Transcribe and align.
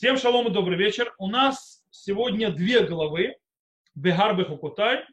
Всем 0.00 0.16
шалом 0.16 0.48
и 0.48 0.50
добрый 0.50 0.78
вечер. 0.78 1.14
У 1.18 1.26
нас 1.26 1.84
сегодня 1.90 2.50
две 2.50 2.84
главы 2.84 3.36
Бегар 3.94 4.34
Бехукутай. 4.34 5.04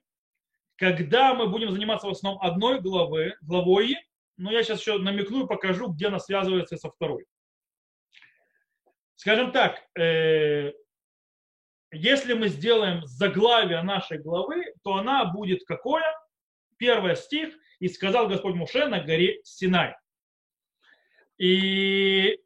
Когда 0.78 1.34
мы 1.34 1.48
будем 1.48 1.72
заниматься 1.72 2.08
в 2.08 2.12
основном 2.12 2.42
одной 2.42 2.80
главы, 2.80 3.36
главой, 3.42 3.98
но 4.38 4.50
я 4.50 4.64
сейчас 4.64 4.80
еще 4.80 4.98
намекну 4.98 5.44
и 5.44 5.48
покажу, 5.50 5.90
где 5.90 6.08
она 6.08 6.20
связывается 6.20 6.78
со 6.78 6.90
второй. 6.90 7.26
Скажем 9.16 9.52
так, 9.52 9.84
э, 10.00 10.72
если 11.92 12.32
мы 12.32 12.48
сделаем 12.48 13.06
заглавие 13.06 13.82
нашей 13.82 14.20
главы, 14.20 14.74
то 14.86 14.94
она 14.94 15.26
будет 15.26 15.66
какое? 15.66 16.06
Первый 16.78 17.18
стих. 17.18 17.54
«И 17.80 17.90
сказал 17.90 18.30
Господь 18.30 18.56
Муше 18.56 18.88
на 18.88 19.02
горе 19.02 19.42
Синай». 19.44 19.98
И 21.38 22.40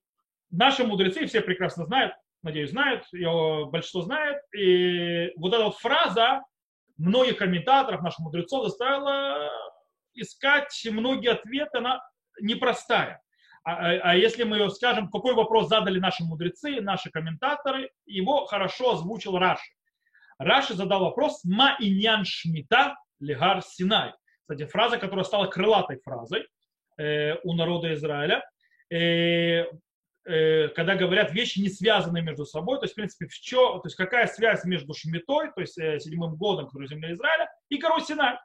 наши 0.49 0.83
мудрецы 0.83 1.27
все 1.27 1.41
прекрасно 1.41 1.85
знают, 1.85 2.15
надеюсь, 2.43 2.71
знают, 2.71 3.05
ее 3.11 3.67
большинство 3.71 4.01
знает. 4.01 4.41
И 4.55 5.31
вот 5.37 5.53
эта 5.53 5.65
вот 5.65 5.77
фраза 5.77 6.43
многих 6.97 7.37
комментаторов, 7.37 8.01
наших 8.01 8.19
мудрецов 8.19 8.65
заставила 8.65 9.49
искать 10.13 10.87
многие 10.89 11.31
ответы, 11.31 11.77
она 11.77 12.01
непростая. 12.39 13.21
А, 13.63 13.73
а, 13.73 14.11
а 14.11 14.15
если 14.15 14.43
мы 14.43 14.69
скажем, 14.71 15.09
какой 15.09 15.35
вопрос 15.35 15.67
задали 15.67 15.99
наши 15.99 16.23
мудрецы, 16.23 16.81
наши 16.81 17.11
комментаторы, 17.11 17.91
его 18.05 18.45
хорошо 18.45 18.93
озвучил 18.93 19.37
Раши. 19.37 19.71
Раши 20.39 20.73
задал 20.73 21.01
вопрос 21.01 21.43
«Ма 21.43 21.75
иньян 21.79 22.25
шмита 22.25 22.95
легар 23.19 23.61
синай». 23.61 24.13
Кстати, 24.41 24.67
фраза, 24.67 24.97
которая 24.97 25.23
стала 25.23 25.45
крылатой 25.45 25.99
фразой 26.03 26.47
э, 26.97 27.35
у 27.43 27.53
народа 27.53 27.93
Израиля. 27.93 28.43
Э, 28.91 29.65
Э, 30.23 30.67
когда 30.69 30.95
говорят 30.95 31.31
вещи 31.31 31.59
не 31.59 31.69
связанные 31.69 32.21
между 32.21 32.45
собой, 32.45 32.77
то 32.77 32.83
есть, 32.83 32.93
в 32.93 32.95
принципе, 32.95 33.25
в 33.25 33.33
чё, 33.33 33.79
то 33.79 33.87
есть 33.87 33.95
какая 33.95 34.27
связь 34.27 34.63
между 34.65 34.93
Шмитой, 34.93 35.51
то 35.51 35.61
есть 35.61 35.79
э, 35.79 35.99
седьмым 35.99 36.35
годом, 36.35 36.67
который 36.67 36.87
земля 36.87 37.11
Израиля, 37.13 37.49
и 37.69 37.77
горой 37.77 38.01
Синай. 38.01 38.37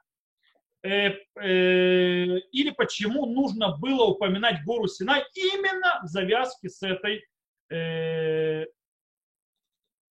Э, 0.83 1.11
или 1.35 2.71
почему 2.71 3.27
нужно 3.27 3.77
было 3.77 4.05
упоминать 4.05 4.63
гору 4.63 4.87
Синай 4.87 5.23
именно 5.35 5.99
в 6.03 6.07
завязке 6.07 6.69
с 6.69 6.81
этой 6.81 7.23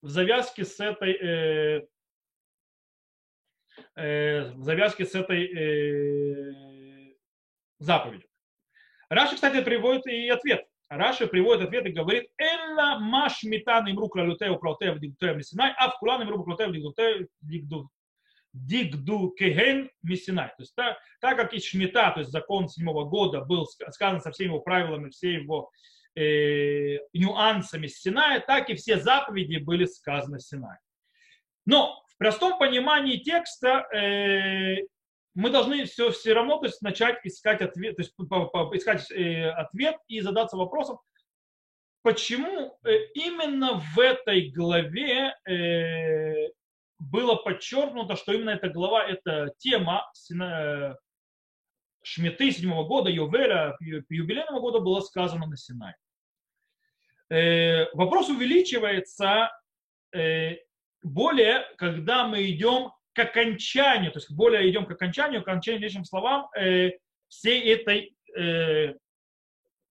в 0.03 0.09
завязке 0.09 0.67
с 0.67 0.79
этой 0.79 1.89
в 3.95 4.63
завязке 4.63 5.07
с 5.07 5.15
этой 5.15 7.17
заповедью. 7.79 8.29
Раши, 9.09 9.37
кстати, 9.37 9.65
приводит 9.65 10.07
и 10.07 10.29
ответ. 10.29 10.67
Раши 10.89 11.27
приводит 11.27 11.67
ответ 11.67 11.87
и 11.87 11.93
говорит, 11.93 12.31
«Элла 12.39 12.99
маш 13.01 13.43
метан 13.43 13.91
имру 13.91 14.09
кралютею 14.09 14.59
кралутею 14.59 14.95
в 14.95 15.01
дигдутею 15.01 15.37
мисинай, 15.37 15.75
а 15.77 15.91
в 15.91 15.99
кулан 15.99 16.23
имру 16.23 16.45
кралутею 16.45 16.71
в 16.71 16.73
дигдутею 16.73 17.91
дигду 18.53 19.31
кеген 19.37 19.91
мисинай». 20.03 20.49
То 20.49 20.61
есть 20.61 20.75
так, 20.77 20.99
так 21.21 21.37
как 21.37 21.55
и 21.55 21.61
шмита, 21.61 22.13
то 22.13 22.21
есть 22.21 22.31
закон 22.31 22.69
седьмого 22.69 23.05
года 23.05 23.41
был 23.41 23.67
сказан 23.67 24.21
со 24.21 24.31
всеми 24.31 24.49
его 24.49 24.61
правилами, 24.61 25.11
все 25.11 25.35
его 25.35 25.71
э, 26.15 26.99
нюансами 27.13 27.89
Синая, 27.89 28.41
так 28.41 28.71
и 28.71 28.75
все 28.75 28.99
заповеди 28.99 29.57
были 29.59 29.85
сказаны 29.85 30.39
Синай. 30.39 30.79
Но 31.67 32.03
в 32.09 32.17
простом 32.17 32.59
понимании 32.59 33.19
текста 33.19 33.87
э, 33.93 34.77
мы 35.37 35.51
должны 35.51 35.85
все, 35.85 36.11
все 36.11 36.33
равно 36.33 36.59
то 36.59 36.67
есть, 36.67 36.81
начать 36.81 37.19
искать 37.25 37.61
ответ, 37.61 37.97
то 37.97 38.03
есть, 38.03 38.15
искать 38.75 39.11
э, 39.11 39.51
ответ 39.51 39.97
и 40.09 40.21
задаться 40.21 40.57
вопросом, 40.57 40.99
почему 42.03 42.79
э, 42.85 43.05
именно 43.15 43.83
в 43.95 43.99
этой 43.99 44.51
главе 44.51 45.37
э, 45.47 46.49
было 46.99 47.35
подчеркнуто, 47.37 48.17
что 48.17 48.33
именно 48.33 48.51
эта 48.51 48.71
глава, 48.71 49.05
эта 49.05 49.53
тема 49.59 50.11
э, 50.33 50.95
Шмиты 52.03 52.51
седьмого 52.53 52.87
года, 52.87 53.11
Йовеля, 53.11 53.77
юбилейного 53.81 54.61
года 54.61 54.81
была 54.81 55.03
сказана 55.03 55.47
на 55.47 55.57
Синай. 55.59 55.95
Э, 57.29 57.93
вопрос 57.93 58.31
увеличивается 58.31 59.51
э, 60.15 60.57
более, 61.03 61.67
когда 61.77 62.27
мы 62.27 62.49
идем 62.49 62.93
к 63.17 63.19
окончанию, 63.19 64.13
то 64.13 64.19
есть 64.19 64.31
более 64.31 64.69
идем 64.71 64.85
к 64.85 64.91
окончанию, 64.91 65.43
к 65.43 65.49
окончанию 65.49 66.05
словам 66.05 66.49
э, 66.55 66.91
всей 67.29 67.73
этой 67.73 68.15
э, 68.37 68.95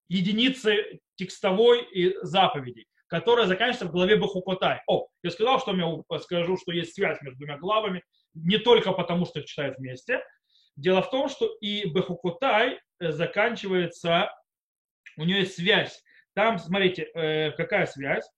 единицы 0.08 1.00
текстовой 1.16 1.84
и 1.86 2.16
заповедей, 2.22 2.86
которая 3.08 3.48
заканчивается 3.48 3.88
в 3.88 3.92
главе 3.92 4.18
Бахукотай. 4.18 4.82
О, 4.88 5.08
я 5.24 5.32
сказал, 5.32 5.60
что 5.60 5.76
я 5.76 6.20
скажу, 6.20 6.56
что 6.58 6.72
есть 6.72 6.94
связь 6.94 7.20
между 7.24 7.40
двумя 7.40 7.58
главами, 7.58 8.04
не 8.36 8.60
только 8.60 8.92
потому, 8.92 9.26
что 9.26 9.40
их 9.40 9.48
читают 9.48 9.80
вместе. 9.80 10.24
Дело 10.76 11.02
в 11.02 11.10
том, 11.10 11.28
что 11.28 11.52
и 11.62 11.90
Бахукотай 11.90 12.80
э, 13.00 13.12
заканчивается, 13.12 14.30
у 15.18 15.24
нее 15.24 15.40
есть 15.40 15.56
связь. 15.56 16.04
Там, 16.36 16.60
смотрите, 16.60 17.10
э, 17.16 17.52
какая 17.54 17.88
связь. 17.88 18.30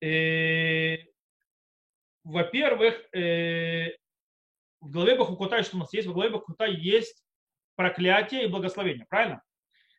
Э, 0.00 0.98
во-первых, 2.22 3.02
э, 3.16 3.96
в 4.80 4.90
главе 4.90 5.16
Бахукутай, 5.16 5.62
что 5.62 5.76
у 5.76 5.80
нас 5.80 5.92
есть? 5.92 6.08
В 6.08 6.12
главе 6.12 6.30
Бахукутай 6.30 6.74
есть 6.74 7.24
проклятие 7.76 8.44
и 8.44 8.48
благословение, 8.48 9.06
правильно? 9.08 9.42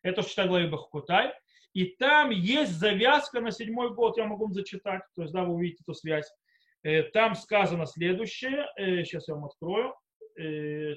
Это 0.02 0.22
что 0.22 0.30
читаю 0.30 0.48
в 0.48 0.50
главе 0.50 0.68
Бахукутай. 0.68 1.32
И 1.72 1.84
там 1.96 2.30
есть 2.30 2.72
завязка 2.72 3.40
на 3.40 3.52
седьмой 3.52 3.94
год, 3.94 4.16
я 4.16 4.24
могу 4.24 4.44
вам 4.44 4.54
зачитать, 4.54 5.02
то 5.14 5.22
есть, 5.22 5.32
да, 5.32 5.44
вы 5.44 5.54
увидите 5.54 5.82
эту 5.84 5.94
связь. 5.94 6.30
Э, 6.82 7.04
там 7.04 7.34
сказано 7.34 7.86
следующее, 7.86 8.66
сейчас 9.04 9.28
э, 9.28 9.32
я 9.32 9.34
вам 9.34 9.44
открою. 9.44 9.94
Э. 10.36 10.94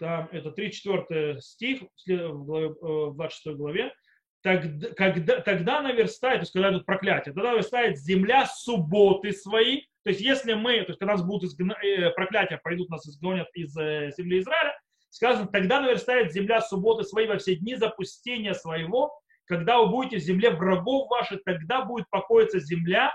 Там 0.00 0.28
это 0.32 0.48
3-4 0.50 1.40
стих 1.40 1.82
в, 2.06 2.44
главе, 2.44 2.68
в 2.80 3.14
26 3.14 3.56
главе. 3.56 3.94
Тогда, 4.42 4.90
когда, 4.90 5.40
тогда 5.40 5.80
наверстает, 5.80 6.40
то 6.40 6.42
есть 6.42 6.52
когда 6.52 6.70
идут 6.70 6.84
проклятия, 6.84 7.32
тогда 7.32 7.52
наверстает 7.52 7.98
земля 7.98 8.44
субботы 8.44 9.32
свои, 9.32 9.84
то 10.04 10.10
есть 10.10 10.20
если 10.20 10.52
мы, 10.52 10.82
то 10.82 10.88
есть 10.88 10.98
когда 10.98 11.14
нас 11.14 11.24
будут 11.24 11.44
изгна... 11.44 11.74
Э, 11.82 12.10
проклятия 12.10 12.60
пойдут, 12.62 12.90
нас 12.90 13.06
изгонят 13.06 13.48
из 13.54 13.74
э, 13.76 14.12
земли 14.16 14.40
Израиля, 14.40 14.78
сказано, 15.08 15.48
тогда 15.48 15.80
наверстает 15.80 16.32
земля 16.32 16.60
субботы 16.60 17.04
свои 17.04 17.26
во 17.26 17.38
все 17.38 17.56
дни 17.56 17.74
запустения 17.74 18.52
своего, 18.52 19.18
когда 19.46 19.78
вы 19.78 19.90
будете 19.90 20.18
в 20.18 20.20
земле 20.20 20.50
врагов 20.50 21.08
ваших, 21.08 21.42
тогда 21.44 21.84
будет 21.84 22.08
покоиться 22.10 22.60
земля 22.60 23.12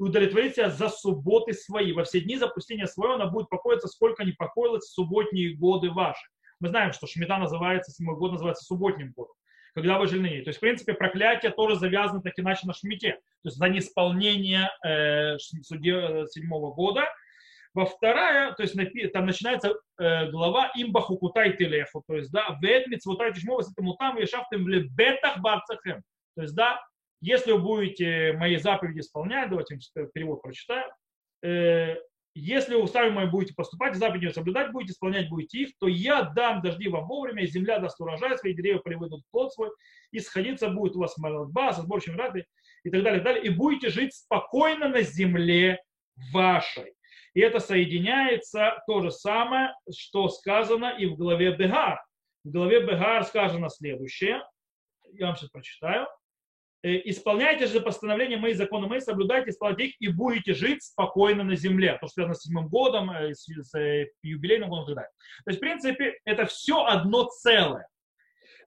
и 0.00 0.02
удовлетвориться 0.02 0.68
за 0.68 0.88
субботы 0.88 1.52
свои. 1.52 1.92
Во 1.92 2.02
все 2.02 2.20
дни 2.20 2.36
запустения 2.36 2.86
своего 2.86 3.14
она 3.14 3.26
будет 3.26 3.48
покоиться, 3.48 3.86
сколько 3.86 4.24
не 4.24 4.32
покоилась 4.32 4.84
в 4.84 4.92
субботние 4.92 5.54
годы 5.54 5.90
ваши. 5.90 6.26
Мы 6.58 6.68
знаем, 6.68 6.92
что 6.92 7.06
Шмита 7.06 7.38
называется, 7.38 7.92
седьмой 7.92 8.16
год 8.16 8.32
называется 8.32 8.64
субботним 8.64 9.12
годом 9.12 9.34
когда 9.74 9.98
вы 9.98 10.06
жены. 10.06 10.42
То 10.42 10.50
есть, 10.50 10.58
в 10.58 10.60
принципе, 10.60 10.94
проклятие 10.94 11.50
тоже 11.52 11.76
завязано 11.76 12.20
так 12.22 12.34
иначе 12.36 12.66
на 12.66 12.74
шмите. 12.74 13.12
То 13.42 13.48
есть 13.48 13.56
за 13.56 13.68
неисполнение 13.68 14.70
э, 14.84 15.38
суде 15.38 15.92
э, 15.92 16.26
седьмого 16.26 16.74
года. 16.74 17.06
Во 17.74 17.86
вторая, 17.86 18.52
то 18.52 18.62
есть 18.62 18.76
там 19.12 19.24
начинается 19.24 19.74
э, 19.98 20.30
глава 20.30 20.70
имба 20.76 21.00
хукутай 21.00 21.56
телеху, 21.56 22.04
то 22.06 22.16
есть 22.16 22.30
да, 22.30 22.58
вет 22.60 22.86
митцвутай 22.86 23.32
тишмова 23.32 23.62
с 23.62 23.72
этим 23.72 23.96
там 23.96 24.18
вешафтем 24.18 24.64
в 24.64 24.94
бетах 24.94 25.38
барцахем. 25.38 26.02
То 26.36 26.42
есть 26.42 26.54
да, 26.54 26.78
если 27.22 27.52
вы 27.52 27.60
будете 27.60 28.34
мои 28.34 28.56
заповеди 28.56 29.00
исполнять, 29.00 29.48
давайте 29.48 29.78
перевод 30.12 30.42
прочитаю, 30.42 30.92
э, 31.42 31.96
если 32.34 32.74
вы 32.74 32.88
сами 32.88 33.10
мои 33.10 33.26
будете 33.26 33.54
поступать, 33.54 33.94
заповеди 33.96 34.32
соблюдать 34.32 34.72
будете, 34.72 34.92
исполнять 34.92 35.28
будете 35.28 35.58
их, 35.58 35.78
то 35.78 35.86
я 35.86 36.22
дам 36.22 36.62
дожди 36.62 36.88
вам 36.88 37.06
вовремя, 37.06 37.42
и 37.42 37.46
земля 37.46 37.78
даст 37.78 38.00
урожай, 38.00 38.38
свои 38.38 38.54
деревья 38.54 38.78
приведут 38.78 39.22
плод 39.30 39.52
свой, 39.52 39.70
и 40.12 40.18
сходиться 40.18 40.68
будет 40.68 40.96
у 40.96 41.00
вас 41.00 41.16
молодба 41.18 41.72
со 41.72 41.82
сборщем 41.82 42.16
рады, 42.16 42.46
и 42.84 42.90
так 42.90 43.02
далее, 43.02 43.20
и 43.20 43.24
далее, 43.24 43.44
и 43.44 43.48
будете 43.50 43.90
жить 43.90 44.14
спокойно 44.14 44.88
на 44.88 45.02
земле 45.02 45.78
вашей. 46.32 46.94
И 47.34 47.40
это 47.40 47.60
соединяется 47.60 48.82
то 48.86 49.00
же 49.00 49.10
самое, 49.10 49.74
что 49.90 50.28
сказано 50.28 50.96
и 50.98 51.06
в 51.06 51.16
главе 51.16 51.54
Бегар. 51.56 52.02
В 52.44 52.50
главе 52.50 52.80
Бегар 52.80 53.24
сказано 53.24 53.68
следующее, 53.68 54.42
я 55.12 55.26
вам 55.26 55.36
сейчас 55.36 55.50
прочитаю. 55.50 56.06
Э, 56.84 57.00
исполняйте 57.04 57.66
же 57.66 57.80
постановления 57.80 58.36
мои, 58.36 58.54
законы 58.54 58.88
мои, 58.88 59.00
соблюдайте, 59.00 59.50
исполняйте 59.50 59.84
их, 59.86 59.94
и 60.00 60.08
будете 60.08 60.52
жить 60.52 60.82
спокойно 60.82 61.44
на 61.44 61.54
земле. 61.54 61.92
То, 62.00 62.08
что 62.08 62.14
связано 62.14 62.34
с 62.34 62.42
седьмым 62.42 62.68
годом, 62.68 63.10
э, 63.10 63.34
с, 63.34 63.46
с 63.46 63.74
э, 63.78 64.08
юбилейным 64.22 64.68
годом 64.68 64.84
и 64.84 64.86
так 64.88 64.96
далее. 64.96 65.10
То 65.44 65.50
есть, 65.50 65.58
в 65.58 65.60
принципе, 65.60 66.18
это 66.24 66.46
все 66.46 66.84
одно 66.84 67.24
целое. 67.24 67.86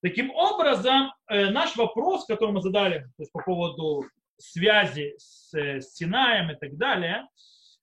Таким 0.01 0.29
образом, 0.31 1.11
наш 1.29 1.75
вопрос, 1.77 2.25
который 2.25 2.51
мы 2.51 2.61
задали 2.61 2.99
то 2.99 3.23
есть, 3.23 3.31
по 3.31 3.41
поводу 3.41 4.05
связи 4.37 5.15
с, 5.17 5.51
с 5.53 5.95
Синаем 5.95 6.51
и 6.51 6.55
так 6.55 6.77
далее, 6.77 7.27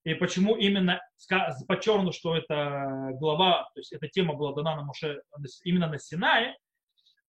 и 0.05 0.15
почему 0.15 0.55
именно 0.55 1.01
подчеркнуто, 1.67 2.17
что 2.17 2.37
эта 2.37 3.11
глава, 3.15 3.69
то 3.75 3.81
есть 3.81 3.93
эта 3.93 4.07
тема 4.09 4.35
была 4.35 4.53
дана 4.53 4.77
на 4.77 4.83
Моше 4.83 5.21
именно 5.65 5.89
на 5.89 5.99
Синае, 5.99 6.57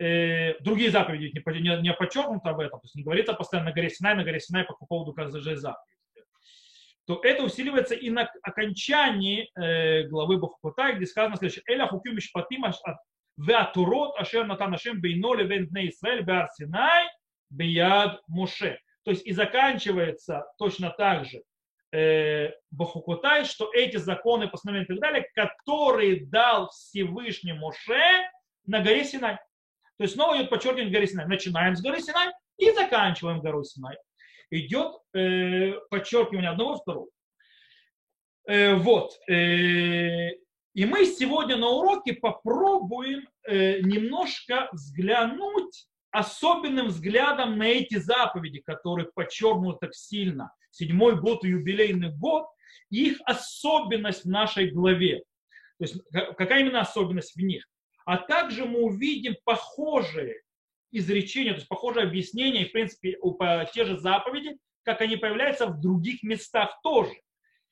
э, 0.01 0.59
другие 0.61 0.89
заповеди 0.89 1.31
не, 1.33 1.61
не, 1.61 1.81
не 1.81 1.93
подчеркнуто 1.93 2.53
в 2.53 2.59
этом, 2.59 2.79
то 2.79 2.85
есть 2.85 2.95
не 2.95 3.03
говорится 3.03 3.33
постоянно 3.33 3.69
на 3.69 3.75
горе 3.75 3.89
Синай, 3.89 4.15
на 4.15 4.23
горе 4.23 4.39
Синай 4.39 4.65
по 4.65 4.73
поводу 4.85 5.13
каждой 5.13 5.55
заповеди, 5.55 5.91
то 7.05 7.19
это 7.23 7.43
усиливается 7.43 7.95
и 7.95 8.09
на 8.09 8.31
окончании 8.41 9.49
э, 9.55 10.07
главы 10.07 10.37
Бахукотай, 10.37 10.95
где 10.95 11.05
сказано 11.05 11.35
следующее. 11.35 11.63
Эля 11.67 11.87
хуким 11.87 12.15
мишпатим 12.15 12.63
веатурот 13.37 14.19
ашер 14.19 14.45
натан 14.45 14.73
ашем 14.73 14.99
бейно 15.01 15.35
левен 15.35 15.67
бней 15.67 15.89
Исраэль 15.89 16.23
беар 16.23 16.49
Синай 16.55 17.07
бияд 17.49 18.21
Моше. 18.27 18.79
То 19.03 19.11
есть 19.11 19.25
и 19.25 19.33
заканчивается 19.33 20.45
точно 20.57 20.91
так 20.91 21.25
же 21.25 21.41
э, 21.91 22.51
Бахукотай, 22.69 23.45
что 23.45 23.69
эти 23.73 23.97
законы, 23.97 24.47
постановления 24.47 24.85
и 24.85 24.87
так 24.87 24.99
далее, 24.99 25.27
которые 25.35 26.25
дал 26.25 26.69
Всевышний 26.69 27.53
Моше 27.53 28.01
на 28.65 28.81
горе 28.81 29.03
Синай. 29.03 29.37
То 30.01 30.05
есть 30.05 30.15
снова 30.15 30.35
идет 30.35 30.49
подчеркивание 30.49 30.91
горы 30.91 31.05
Синай. 31.05 31.27
Начинаем 31.27 31.75
с 31.75 31.81
горы 31.83 32.01
Синай 32.01 32.31
и 32.57 32.71
заканчиваем 32.71 33.39
горой 33.39 33.65
Синай. 33.65 33.97
Идет 34.49 34.95
э, 35.13 35.73
подчеркивание 35.91 36.49
одного 36.49 36.77
второго. 36.77 37.09
Э, 38.47 38.73
вот. 38.77 39.11
Э, 39.29 40.31
и 40.73 40.85
мы 40.85 41.05
сегодня 41.05 41.55
на 41.55 41.69
уроке 41.69 42.13
попробуем 42.13 43.29
э, 43.43 43.81
немножко 43.81 44.69
взглянуть 44.71 45.87
особенным 46.09 46.87
взглядом 46.87 47.59
на 47.59 47.67
эти 47.67 47.99
заповеди, 47.99 48.59
которые 48.61 49.07
подчеркнуты 49.13 49.85
так 49.85 49.93
сильно. 49.93 50.51
Седьмой 50.71 51.15
год 51.15 51.45
и 51.45 51.49
юбилейный 51.49 52.09
год, 52.11 52.47
их 52.89 53.21
особенность 53.25 54.25
в 54.25 54.29
нашей 54.29 54.71
главе. 54.71 55.19
То 55.77 55.85
есть 55.85 56.01
какая 56.11 56.61
именно 56.61 56.81
особенность 56.81 57.35
в 57.35 57.39
них? 57.43 57.67
А 58.05 58.17
также 58.17 58.65
мы 58.65 58.81
увидим 58.81 59.35
похожие 59.43 60.41
изречения, 60.91 61.51
то 61.51 61.57
есть 61.57 61.69
похожие 61.69 62.05
объяснения, 62.05 62.63
и, 62.63 62.69
в 62.69 62.71
принципе, 62.71 63.17
те 63.73 63.85
же 63.85 63.97
заповеди, 63.97 64.57
как 64.83 65.01
они 65.01 65.15
появляются 65.15 65.67
в 65.67 65.79
других 65.79 66.23
местах 66.23 66.79
тоже. 66.83 67.13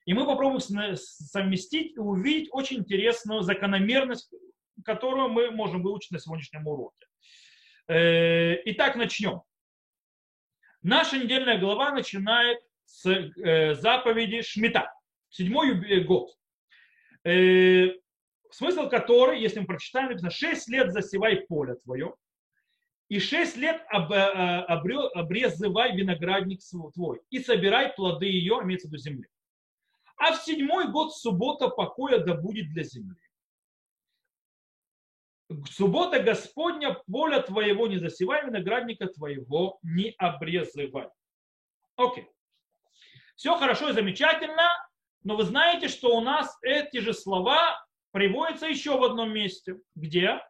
И 0.06 0.14
мы 0.14 0.26
попробуем 0.26 0.96
совместить 0.96 1.96
и 1.96 2.00
увидеть 2.00 2.50
очень 2.52 2.78
интересную 2.78 3.42
закономерность, 3.42 4.32
которую 4.86 5.30
мы 5.30 5.52
можем 5.52 5.84
выучить 5.84 6.12
на 6.12 6.20
сегодняшнем 6.20 6.68
уроке. 6.68 7.06
Э, 7.88 8.56
итак, 8.66 8.96
начнем. 8.96 9.42
Наша 10.82 11.18
недельная 11.18 11.60
глава 11.60 11.92
начинает 11.92 12.60
с 12.86 13.06
э, 13.06 13.76
заповеди 13.76 14.42
Шмита, 14.42 14.92
седьмой 15.30 16.04
год. 16.04 16.32
Э, 18.50 18.54
смысл 18.54 18.90
которой, 18.90 19.42
если 19.42 19.60
мы 19.60 19.68
прочитаем, 19.68 20.08
написано, 20.08 20.32
6 20.32 20.70
лет 20.70 20.92
засевай 20.92 21.42
поле 21.48 21.76
твое, 21.76 22.16
и 23.08 23.20
6 23.20 23.58
лет 23.58 23.82
об, 23.90 24.14
обрезывай 24.14 25.96
виноградник 25.96 26.60
твой, 26.94 27.22
и 27.30 27.40
собирай 27.40 27.94
плоды 27.94 28.28
ее, 28.28 28.60
имеется 28.62 28.88
в 28.88 28.92
виду 28.92 29.02
земли. 29.02 29.28
А 30.18 30.34
в 30.34 30.44
седьмой 30.44 30.92
год 30.92 31.16
суббота 31.16 31.70
покоя 31.70 32.20
да 32.20 32.36
будет 32.36 32.70
для 32.70 32.84
земли. 32.84 33.16
Суббота 35.72 36.22
Господня, 36.22 37.02
поля 37.12 37.42
твоего 37.42 37.88
не 37.88 37.98
засевай, 37.98 38.46
виноградника 38.46 39.08
твоего 39.08 39.80
не 39.82 40.14
обрезывай. 40.20 41.10
Окей. 41.96 42.28
Все 43.36 43.58
хорошо 43.58 43.90
и 43.90 43.94
замечательно, 43.94 44.70
но 45.24 45.36
вы 45.36 45.44
знаете, 45.44 45.88
что 45.88 46.16
у 46.16 46.22
нас 46.22 46.56
эти 46.62 47.00
же 47.00 47.14
слова 47.14 47.84
приводятся 48.12 48.68
еще 48.68 48.98
в 48.98 49.04
одном 49.04 49.32
месте. 49.34 49.78
Где? 49.96 50.42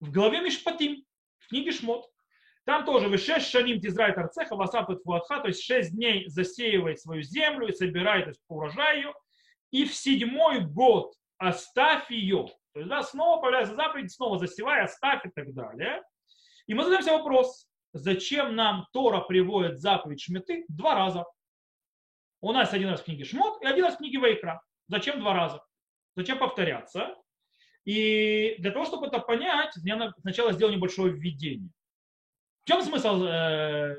В 0.00 0.10
главе 0.10 0.40
Мишпатим, 0.40 1.04
в 1.38 1.48
книге 1.48 1.72
Шмот. 1.72 2.06
Там 2.64 2.84
тоже 2.84 3.08
вы 3.08 3.16
шесть 3.16 3.48
шаним 3.48 3.80
тизрай 3.80 4.12
тарцеха, 4.12 4.56
васап 4.56 4.88
то 4.88 5.46
есть 5.46 5.62
шесть 5.62 5.94
дней 5.94 6.26
засеивает 6.28 7.00
свою 7.00 7.22
землю 7.22 7.68
и 7.68 7.72
собирает 7.72 8.24
то 8.24 8.30
есть, 8.30 8.42
урожай 8.48 8.96
ее. 8.96 9.14
И 9.70 9.84
в 9.84 9.94
седьмой 9.94 10.60
год 10.60 11.14
оставь 11.38 12.10
ее. 12.10 12.48
То 12.72 12.80
есть, 12.80 12.90
да, 12.90 13.02
снова 13.02 13.40
появляется 13.40 13.74
заповедь, 13.74 14.12
снова 14.12 14.38
засевай, 14.38 14.82
оставь 14.82 15.24
и 15.24 15.30
так 15.30 15.54
далее. 15.54 16.02
И 16.66 16.74
мы 16.74 16.82
задаемся 16.82 17.12
вопрос, 17.12 17.68
зачем 17.92 18.56
нам 18.56 18.86
Тора 18.92 19.20
приводит 19.20 19.78
заповедь 19.78 20.20
Шметы 20.20 20.64
два 20.68 20.94
раза? 20.94 21.24
У 22.40 22.52
нас 22.52 22.72
один 22.72 22.90
раз 22.90 23.00
в 23.00 23.04
книге 23.04 23.24
Шмот 23.24 23.62
и 23.62 23.66
один 23.66 23.84
раз 23.84 23.94
в 23.94 23.98
книге 23.98 24.18
Вайкра. 24.18 24.60
Зачем 24.88 25.20
два 25.20 25.34
раза? 25.34 25.64
Зачем 26.16 26.38
повторяться? 26.38 27.14
И 27.84 28.56
для 28.58 28.72
того, 28.72 28.84
чтобы 28.86 29.06
это 29.06 29.20
понять, 29.20 29.74
я 29.84 30.12
сначала 30.20 30.52
сделал 30.52 30.72
небольшое 30.72 31.12
введение. 31.12 31.70
В 32.64 32.68
чем 32.68 32.82
смысл 32.82 33.22
э, 33.22 33.94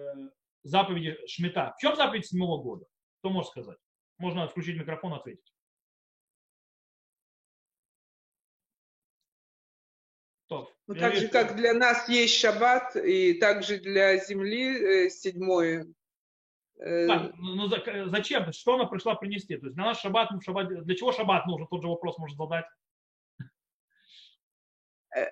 заповеди 0.63 1.17
Шмита? 1.27 1.73
В 1.77 1.81
чем 1.81 1.95
заповедь 1.95 2.25
седьмого 2.25 2.61
года? 2.61 2.85
Кто 3.19 3.29
может 3.29 3.51
сказать? 3.51 3.77
Можно 4.17 4.47
включить 4.47 4.77
микрофон 4.77 5.13
и 5.13 5.15
ответить. 5.15 5.53
Ну, 10.87 10.95
так 10.95 11.15
же, 11.15 11.27
как 11.27 11.55
для 11.57 11.73
нас 11.73 12.07
есть 12.07 12.39
шаббат, 12.39 12.95
и 12.95 13.33
также 13.33 13.77
для 13.77 14.17
земли 14.17 15.05
э, 15.05 15.09
седьмое. 15.09 15.85
Э, 16.79 17.07
а, 17.07 17.31
ну, 17.37 17.55
ну 17.55 17.67
зачем? 18.09 18.51
Что 18.53 18.75
она 18.75 18.85
пришла 18.85 19.15
принести? 19.15 19.57
То 19.57 19.65
есть 19.65 19.75
для 19.75 19.85
нас 19.85 19.99
шаббат, 19.99 20.31
ну, 20.31 20.41
шаббат, 20.41 20.67
для 20.67 20.95
чего 20.95 21.11
шаббат 21.11 21.45
нужен? 21.47 21.67
Тот 21.67 21.81
же 21.81 21.87
вопрос 21.87 22.17
можно 22.17 22.37
задать. 22.37 22.65
Э, 25.15 25.25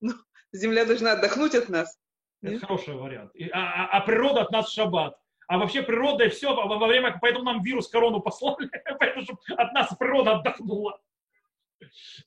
ну, 0.00 0.14
земля 0.52 0.84
должна 0.84 1.12
отдохнуть 1.12 1.54
от 1.54 1.68
нас. 1.68 1.98
Это 2.42 2.54
Нет? 2.54 2.62
хороший 2.62 2.94
вариант. 2.94 3.30
И, 3.34 3.48
а, 3.50 3.84
а, 3.84 3.98
а 3.98 4.00
природа 4.00 4.42
от 4.42 4.50
нас 4.50 4.72
шаббат. 4.72 5.16
А 5.46 5.58
вообще 5.58 5.82
природа 5.82 6.24
и 6.24 6.30
все 6.30 6.54
во, 6.54 6.66
во 6.66 6.86
время, 6.86 7.16
поэтому 7.20 7.44
нам 7.44 7.62
вирус 7.62 7.88
корону 7.88 8.20
послали, 8.20 8.70
поэтому 8.98 9.24
чтобы 9.24 9.40
от 9.56 9.72
нас 9.72 9.94
природа 9.96 10.38
отдохнула. 10.38 11.00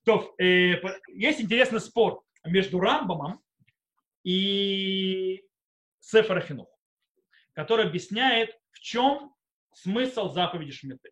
То, 0.03 0.33
э, 0.37 0.75
есть 1.07 1.41
интересный 1.41 1.79
спор 1.79 2.23
между 2.45 2.79
Рамбамом 2.79 3.41
и 4.23 5.43
Сефарахинух, 5.99 6.69
который 7.55 7.85
объясняет, 7.85 8.51
в 8.71 8.79
чем 8.79 9.33
смысл 9.73 10.31
заповеди 10.31 10.71
Шмиты. 10.71 11.11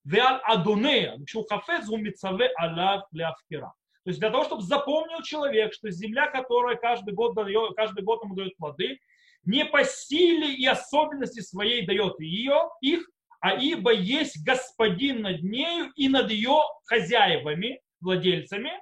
ועל 0.05 0.35
אדוניה, 0.45 1.13
כשהוא 1.27 1.45
חפץ 1.53 1.89
הוא 1.89 1.99
מצווה 1.99 2.47
עליו 2.59 2.99
להפקירה. 3.13 3.69
То 4.05 4.11
есть 4.11 4.19
для 4.19 4.31
того, 4.31 4.45
чтобы 4.45 4.63
запомнил 4.63 5.23
человек, 5.23 5.73
что 5.73 5.89
земля, 5.91 6.27
которая 6.27 6.77
каждый 6.77 7.15
год, 7.15 7.35
дает, 7.37 7.77
каждый 7.77 8.03
год 8.03 8.25
ему 8.25 8.35
дает 8.35 8.57
плоды, 8.57 8.99
не 9.45 9.65
по 9.65 9.85
силе 9.85 10.55
и 10.55 10.67
особенности 10.67 11.41
своей 11.41 11.87
дает 11.87 12.19
ее, 12.19 12.69
их, 12.81 13.09
а 13.41 13.55
ибо 13.55 13.93
есть 13.93 14.45
господин 14.45 15.23
над 15.23 15.43
нею 15.43 15.93
и 15.97 16.09
над 16.09 16.31
ее 16.31 16.63
хозяевами, 16.85 17.81
владельцами. 18.01 18.73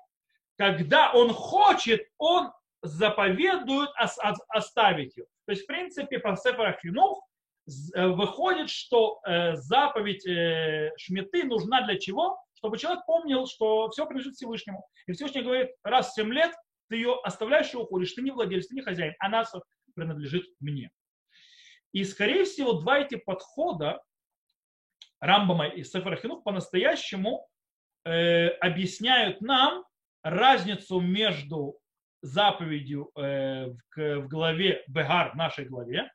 Когда 0.56 1.12
он 1.12 1.32
хочет, 1.32 2.02
он 2.18 2.50
заповедует 2.82 3.90
оставить 4.48 5.16
ее. 5.16 5.24
То 5.45 5.51
есть, 5.51 5.63
в 5.63 5.67
принципе, 5.67 6.19
по 6.19 6.35
Сефера 6.35 6.77
Хинух 6.81 7.23
э, 7.67 8.07
выходит, 8.07 8.69
что 8.69 9.19
э, 9.25 9.55
заповедь 9.55 10.25
э, 10.27 10.91
Шмиты 10.97 11.43
нужна 11.43 11.81
для 11.81 11.97
чего? 11.97 12.39
Чтобы 12.55 12.77
человек 12.77 13.05
помнил, 13.05 13.47
что 13.47 13.89
все 13.89 14.05
принадлежит 14.05 14.35
Всевышнему. 14.35 14.85
И 15.07 15.13
Всевышний 15.13 15.41
говорит, 15.41 15.71
раз 15.83 16.11
в 16.11 16.15
7 16.15 16.33
лет 16.33 16.53
ты 16.89 16.97
ее 16.97 17.19
оставляешь 17.23 17.73
и 17.73 17.77
уходишь, 17.77 18.13
ты 18.13 18.21
не 18.21 18.31
владелец, 18.31 18.67
ты 18.67 18.75
не 18.75 18.81
хозяин, 18.81 19.13
она 19.19 19.43
принадлежит 19.93 20.45
мне. 20.59 20.89
И, 21.91 22.03
скорее 22.03 22.43
всего, 22.43 22.73
два 22.73 22.99
эти 22.99 23.15
подхода 23.15 24.01
Рамбама 25.19 25.67
и 25.67 25.83
Сефера 25.83 26.17
Хинух 26.17 26.43
по-настоящему 26.43 27.47
э, 28.03 28.47
объясняют 28.47 29.41
нам 29.41 29.85
разницу 30.21 30.99
между 30.99 31.77
заповедью 32.25 33.11
э, 33.15 33.67
в, 33.67 34.19
в 34.21 34.27
главе 34.27 34.83
Бегар, 34.87 35.31
в 35.31 35.35
нашей 35.35 35.65
главе, 35.65 36.11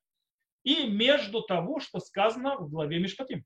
и 0.62 0.88
между 0.88 1.42
того, 1.42 1.80
что 1.80 2.00
сказано 2.00 2.56
в 2.56 2.68
главе 2.68 2.98
Мишпатим. 2.98 3.44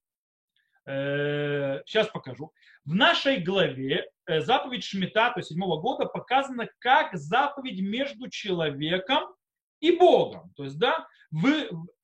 Э, 0.86 1.80
сейчас 1.86 2.08
покажу. 2.08 2.52
В 2.84 2.94
нашей 2.94 3.38
главе 3.38 4.06
э, 4.26 4.40
заповедь 4.40 4.84
Шмита, 4.84 5.30
то 5.30 5.40
есть 5.40 5.48
седьмого 5.48 5.80
года, 5.80 6.06
показана 6.06 6.68
как 6.78 7.14
заповедь 7.14 7.80
между 7.80 8.28
человеком 8.28 9.34
и 9.80 9.96
Богом. 9.96 10.52
То 10.56 10.64
есть, 10.64 10.78
да, 10.78 11.06
в 11.30 11.46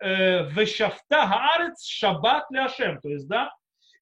э, 0.01 0.67
шафта 0.67 1.27
гаарец 1.27 1.85
шаббат 1.85 2.51
ляшем. 2.51 3.01
То 3.01 3.09
есть, 3.11 3.29
да, 3.29 3.53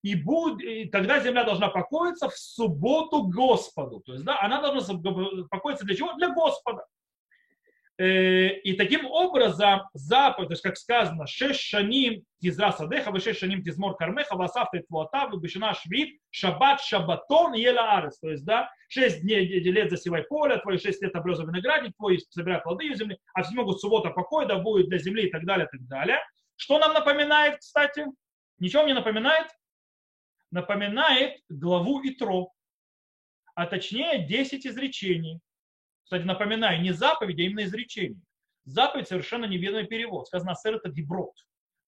и, 0.03 0.15
буд, 0.15 0.63
и 0.63 0.87
тогда 0.87 1.21
земля 1.21 1.45
должна 1.45 1.69
покоиться 1.69 2.29
в 2.29 2.37
субботу 2.37 3.25
Господу. 3.25 4.01
То 4.01 4.13
есть, 4.13 4.25
да, 4.25 4.41
она 4.41 4.61
должна 4.61 4.95
покоиться 5.51 5.85
для 5.85 5.97
чего? 5.97 6.13
Для 6.15 6.31
Господа. 6.31 6.85
Э, 8.01 8.51
и 8.61 8.75
таким 8.75 9.07
образом 9.07 9.83
заповедь, 9.93 10.49
то 10.49 10.53
есть, 10.53 10.63
как 10.63 10.77
сказано, 10.77 11.27
шесть 11.27 11.61
шаним 11.61 12.23
тизра 12.41 12.71
садеха, 12.71 13.11
вы 13.11 13.19
шесть 13.19 13.41
шаним 13.41 13.65
тизмор 13.65 13.97
кармеха, 13.97 14.37
васавта 14.37 14.77
и 14.79 14.83
твуата, 14.87 15.27
выбешена 15.27 15.75
швид, 15.75 16.21
шаббат, 16.31 16.81
шаббатон, 16.81 17.55
ела 17.55 17.99
арес. 17.99 18.21
То 18.21 18.31
есть, 18.31 18.45
да, 18.45 18.71
шесть 18.89 19.23
дней 19.23 19.45
лет 19.45 19.91
засевай 19.91 20.23
поле, 20.23 20.59
твои 20.59 20.79
шесть 20.79 21.03
лет 21.03 21.17
обреза 21.17 21.43
виноградник 21.43 21.97
твой, 21.97 22.21
собирай 22.31 22.61
плоды 22.61 22.87
из 22.87 22.99
земли, 22.99 23.19
а 23.35 23.43
в 23.43 23.47
седьмого 23.47 23.73
суббота 23.73 24.11
покой, 24.11 24.47
да 24.47 24.59
будет 24.59 24.89
для 24.89 24.99
земли 24.99 25.27
и 25.27 25.31
так 25.31 25.45
далее, 25.45 25.67
и 25.67 25.77
так 25.77 25.85
далее. 25.89 26.21
Что 26.55 26.79
нам 26.79 26.93
напоминает, 26.93 27.59
кстати? 27.59 28.05
Ничего 28.61 28.85
мне 28.85 28.95
напоминает? 28.95 29.49
Напоминает 30.51 31.41
главу 31.49 32.01
Итро, 32.05 32.53
а 33.55 33.67
точнее 33.67 34.27
10 34.27 34.67
изречений 34.67 35.41
кстати, 36.09 36.23
напоминаю, 36.23 36.81
не 36.81 36.93
заповедь, 36.93 37.39
а 37.39 37.43
именно 37.43 37.65
изречение. 37.65 38.23
Заповедь 38.65 39.09
совершенно 39.09 39.45
неверный 39.45 39.87
перевод. 39.87 40.27
Сказано 40.27 40.55
«сэр» 40.55 40.77
это 40.77 40.89
деброд. 40.89 41.35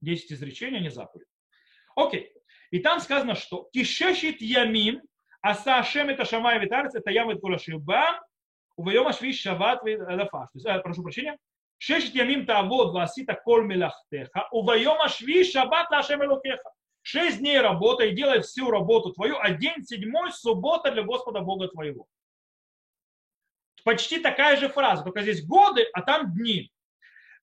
Десять 0.03 0.31
изречений, 0.33 0.77
а 0.77 0.81
не 0.81 0.91
заповедь. 0.91 1.27
Окей. 1.97 2.31
И 2.71 2.81
там 2.81 3.01
сказано, 3.01 3.35
что 3.35 3.71
«кишешит 3.73 4.43
ямим, 4.43 5.01
аса 5.41 5.79
ашем 5.79 6.11
это 6.11 6.27
шамай 6.27 6.59
витарец, 6.59 6.95
это 6.95 7.11
ям 7.11 7.31
это 7.31 7.41
кулашиба, 7.41 8.21
увоем 8.77 9.07
ашвиш 9.07 9.41
шават 9.41 9.83
вадафаш». 9.83 10.51
Прошу 10.83 11.03
прощения. 11.03 11.39
шешет 11.79 12.15
ямим 12.15 12.45
таавод 12.45 12.93
васита 12.93 13.33
кол 13.43 13.63
мелахтеха, 13.63 14.49
увоем 14.51 15.01
ашвиш 15.01 15.53
шабат 15.53 15.91
лашем 15.91 16.23
элокеха. 16.23 16.71
Шесть 17.03 17.39
дней 17.39 17.61
работай, 17.61 18.13
делай 18.15 18.41
всю 18.43 18.71
работу 18.71 19.13
твою, 19.13 19.37
а 19.39 19.51
день 19.51 19.83
седьмой– 19.85 20.33
суббота 20.33 20.91
для 20.93 21.03
Господа 21.03 21.41
Бога 21.41 21.69
твоего 21.69 22.07
почти 23.85 24.21
такая 24.21 24.57
же 24.57 24.69
фраза, 24.69 25.03
только 25.03 25.23
здесь 25.23 25.45
годы, 25.45 25.87
а 25.93 26.03
там 26.03 26.35
дни. 26.35 26.71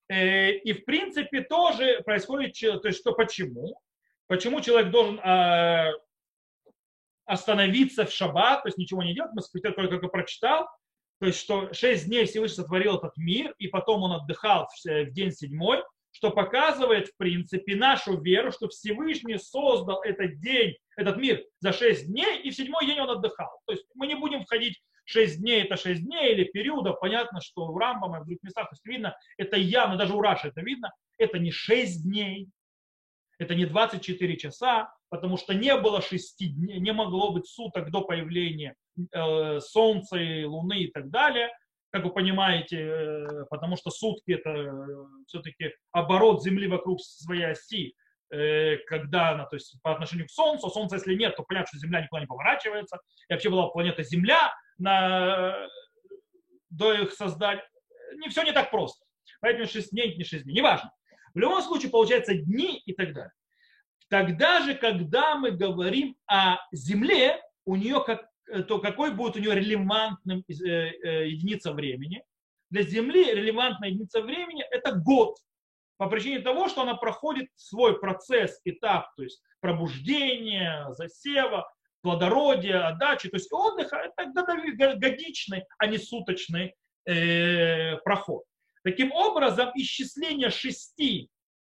Э, 0.10 0.52
и 0.52 0.74
в 0.74 0.86
принципе 0.86 1.42
тоже 1.42 2.02
происходит, 2.06 2.58
то 2.60 2.88
есть 2.88 3.00
что 3.00 3.14
почему? 3.14 3.80
Почему 4.28 4.60
человек 4.60 4.92
должен 4.92 5.22
а, 5.24 5.94
остановиться 7.26 8.06
в 8.06 8.12
шаббат, 8.12 8.64
то 8.64 8.68
есть 8.68 8.78
ничего 8.78 9.02
не 9.02 9.14
делать, 9.14 9.32
мы 9.34 9.62
только 9.62 10.10
прочитал, 10.10 10.68
то 11.22 11.28
есть 11.28 11.40
что 11.40 11.72
шесть 11.74 12.08
дней 12.08 12.26
Всевышний 12.26 12.58
сотворил 12.58 12.98
этот 12.98 13.16
мир, 13.16 13.56
и 13.58 13.68
потом 13.68 14.04
он 14.04 14.12
отдыхал 14.12 14.68
в 14.68 15.12
день 15.12 15.32
седьмой, 15.32 15.82
что 16.18 16.32
показывает, 16.32 17.10
в 17.10 17.18
принципе, 17.18 17.76
нашу 17.76 18.20
веру, 18.20 18.52
что 18.52 18.68
Всевышний 18.70 19.38
создал 19.38 20.02
этот 20.02 20.40
день, 20.40 20.76
этот 20.96 21.18
мир 21.18 21.44
за 21.60 21.72
шесть 21.72 22.08
дней, 22.08 22.42
и 22.42 22.50
в 22.50 22.56
седьмой 22.56 22.88
день 22.88 23.00
он 23.00 23.12
отдыхал. 23.12 23.62
То 23.68 23.74
есть 23.74 23.86
мы 23.94 24.08
не 24.08 24.16
будем 24.16 24.44
входить 24.44 24.82
6 25.06 25.42
дней 25.42 25.62
это 25.62 25.78
6 25.78 26.04
дней 26.04 26.34
или 26.34 26.46
периодов, 26.46 27.00
понятно, 27.00 27.40
что 27.40 27.72
в 27.72 27.78
Рамбаме, 27.78 28.22
в 28.22 28.26
других 28.26 28.42
местах, 28.42 28.68
то 28.68 28.74
есть 28.74 28.86
видно, 28.86 29.16
это 29.38 29.58
явно, 29.58 29.96
даже 29.96 30.16
у 30.16 30.22
Раши 30.22 30.48
это 30.48 30.62
видно, 30.62 30.92
это 31.20 31.38
не 31.38 31.52
6 31.52 32.04
дней, 32.04 32.50
это 33.38 33.54
не 33.54 33.68
24 33.68 34.38
часа, 34.38 34.92
потому 35.10 35.38
что 35.38 35.54
не 35.54 35.78
было 35.78 36.02
6 36.02 36.56
дней, 36.56 36.80
не 36.80 36.94
могло 36.94 37.32
быть 37.32 37.46
суток 37.46 37.92
до 37.92 38.02
появления 38.02 38.74
э, 39.12 39.60
Солнца, 39.60 40.18
и 40.18 40.46
Луны 40.46 40.80
и 40.80 40.92
так 40.92 41.12
далее, 41.12 41.52
как 41.98 42.06
вы 42.06 42.14
понимаете, 42.14 42.78
э, 42.78 43.46
потому 43.50 43.76
что 43.76 43.90
сутки 43.90 44.32
это 44.32 44.50
э, 44.50 44.72
все-таки 45.26 45.74
оборот 45.92 46.44
Земли 46.44 46.68
вокруг 46.68 47.02
своей 47.02 47.48
оси, 47.48 47.96
э, 48.30 48.78
когда 48.86 49.32
она, 49.32 49.46
то 49.46 49.56
есть 49.56 49.82
по 49.82 49.92
отношению 49.92 50.28
к 50.28 50.32
Солнцу, 50.32 50.70
Солнца 50.70 50.98
если 50.98 51.16
нет, 51.16 51.36
то 51.36 51.44
понятно, 51.44 51.68
что 51.70 51.80
Земля 51.80 52.02
никуда 52.02 52.22
не 52.22 52.28
поворачивается, 52.28 53.00
и 53.28 53.34
вообще 53.34 53.50
была 53.50 53.70
планета 53.70 54.04
Земля, 54.04 54.54
на, 54.78 55.58
до 56.70 56.94
их 56.94 57.14
создания. 57.14 57.68
Не, 58.18 58.30
все 58.30 58.44
не 58.44 58.52
так 58.52 58.70
просто. 58.70 59.04
Поэтому 59.42 59.66
6 59.66 59.90
дней, 59.92 60.16
не 60.16 60.24
6 60.24 60.44
дней, 60.44 60.58
неважно. 60.58 60.92
В 61.34 61.40
любом 61.40 61.64
случае 61.64 61.90
получается 61.90 62.36
дни 62.36 62.80
и 62.86 62.94
так 62.94 63.14
далее. 63.14 63.34
Тогда 64.08 64.62
же, 64.62 64.76
когда 64.76 65.36
мы 65.36 65.50
говорим 65.50 66.16
о 66.28 66.58
Земле, 66.72 67.42
у 67.66 67.76
нее 67.76 68.04
как, 68.06 68.30
то 68.68 68.80
какой 68.80 69.14
будет 69.14 69.36
у 69.36 69.40
нее 69.40 69.56
релевантным 69.56 70.44
э, 70.48 70.54
э, 70.54 71.28
единица 71.30 71.74
времени? 71.74 72.24
Для 72.70 72.84
Земли 72.84 73.34
релевантная 73.34 73.90
единица 73.90 74.22
времени– 74.22 74.64
это 74.72 74.94
год. 74.94 75.38
По 75.98 76.08
причине 76.10 76.40
того, 76.40 76.68
что 76.68 76.82
она 76.82 76.96
проходит 76.96 77.50
свой 77.56 78.00
процесс, 78.00 78.60
этап, 78.66 79.16
то 79.16 79.24
есть 79.24 79.42
пробуждения, 79.62 80.86
засева, 80.92 81.72
плодородия, 82.02 82.88
отдачи, 82.88 83.30
то 83.30 83.38
есть 83.38 83.52
отдыха, 83.52 83.98
это 83.98 84.96
годичный, 84.96 85.64
а 85.78 85.88
не 85.88 85.98
суточный 85.98 86.76
э, 87.06 87.98
проход. 87.98 88.44
Таким 88.84 89.12
образом, 89.12 89.72
исчисление 89.76 90.50
шести, 90.50 91.30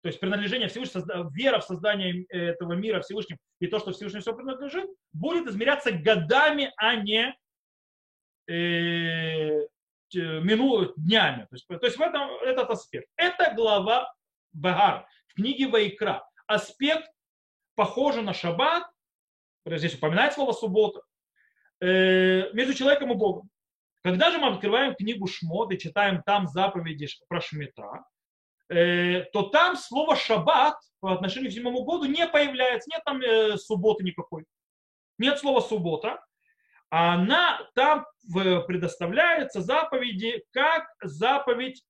то 0.03 0.09
есть 0.09 0.19
принадлежение 0.19 0.69
Всевышнему, 0.69 1.31
вера 1.31 1.61
в 1.61 1.65
создание 1.65 2.25
этого 2.25 2.73
мира 2.73 3.01
Всевышним 3.01 3.39
и 3.59 3.67
то, 3.67 3.79
что 3.79 3.93
Всевышнему 3.93 4.23
все 4.23 4.35
принадлежит, 4.35 4.89
будет 5.13 5.47
измеряться 5.47 5.93
годами, 5.93 6.73
а 6.77 6.97
не 6.97 7.35
э, 8.49 9.67
мину, 10.15 10.93
днями. 10.97 11.43
То 11.43 11.55
есть, 11.55 11.67
то 11.67 11.81
есть 11.83 11.97
в 11.97 12.01
этом 12.01 12.31
этот 12.43 12.71
аспект. 12.71 13.09
Это 13.17 13.53
глава 13.55 14.13
Багар 14.53 15.07
в 15.29 15.35
книге 15.35 15.69
Вайкра. 15.69 16.27
Аспект 16.47 17.11
похожий 17.75 18.23
на 18.23 18.35
шаббат, 18.35 18.85
здесь 19.67 19.95
упоминает 19.95 20.33
слово 20.33 20.53
суббота, 20.53 21.03
э, 21.81 22.53
между 22.53 22.75
человеком 22.75 23.13
и 23.13 23.15
Богом. 23.15 23.49
Когда 24.03 24.31
же 24.31 24.39
мы 24.39 24.49
открываем 24.49 24.95
книгу 24.95 25.27
Шмод 25.27 25.73
и 25.73 25.79
читаем 25.79 26.23
там 26.25 26.47
заповеди 26.47 27.07
про 27.29 27.41
Шмита, 27.41 27.83
э, 27.83 28.10
то 28.71 29.43
там 29.51 29.77
слово 29.77 30.17
шаббат 30.17 30.77
по 31.01 31.13
отношению 31.13 31.51
к 31.51 31.55
седьмому 31.55 31.83
году 31.85 32.05
не 32.05 32.27
появляется, 32.27 32.91
нет 32.91 33.03
там 33.05 33.21
э, 33.21 33.57
субботы 33.57 34.05
никакой. 34.05 34.45
Нет 35.19 35.39
слова 35.39 35.61
суббота, 35.61 36.25
она 36.89 37.61
там 37.75 38.07
предоставляется 38.67 39.61
заповеди 39.61 40.43
как 40.53 40.87
заповедь 41.03 41.85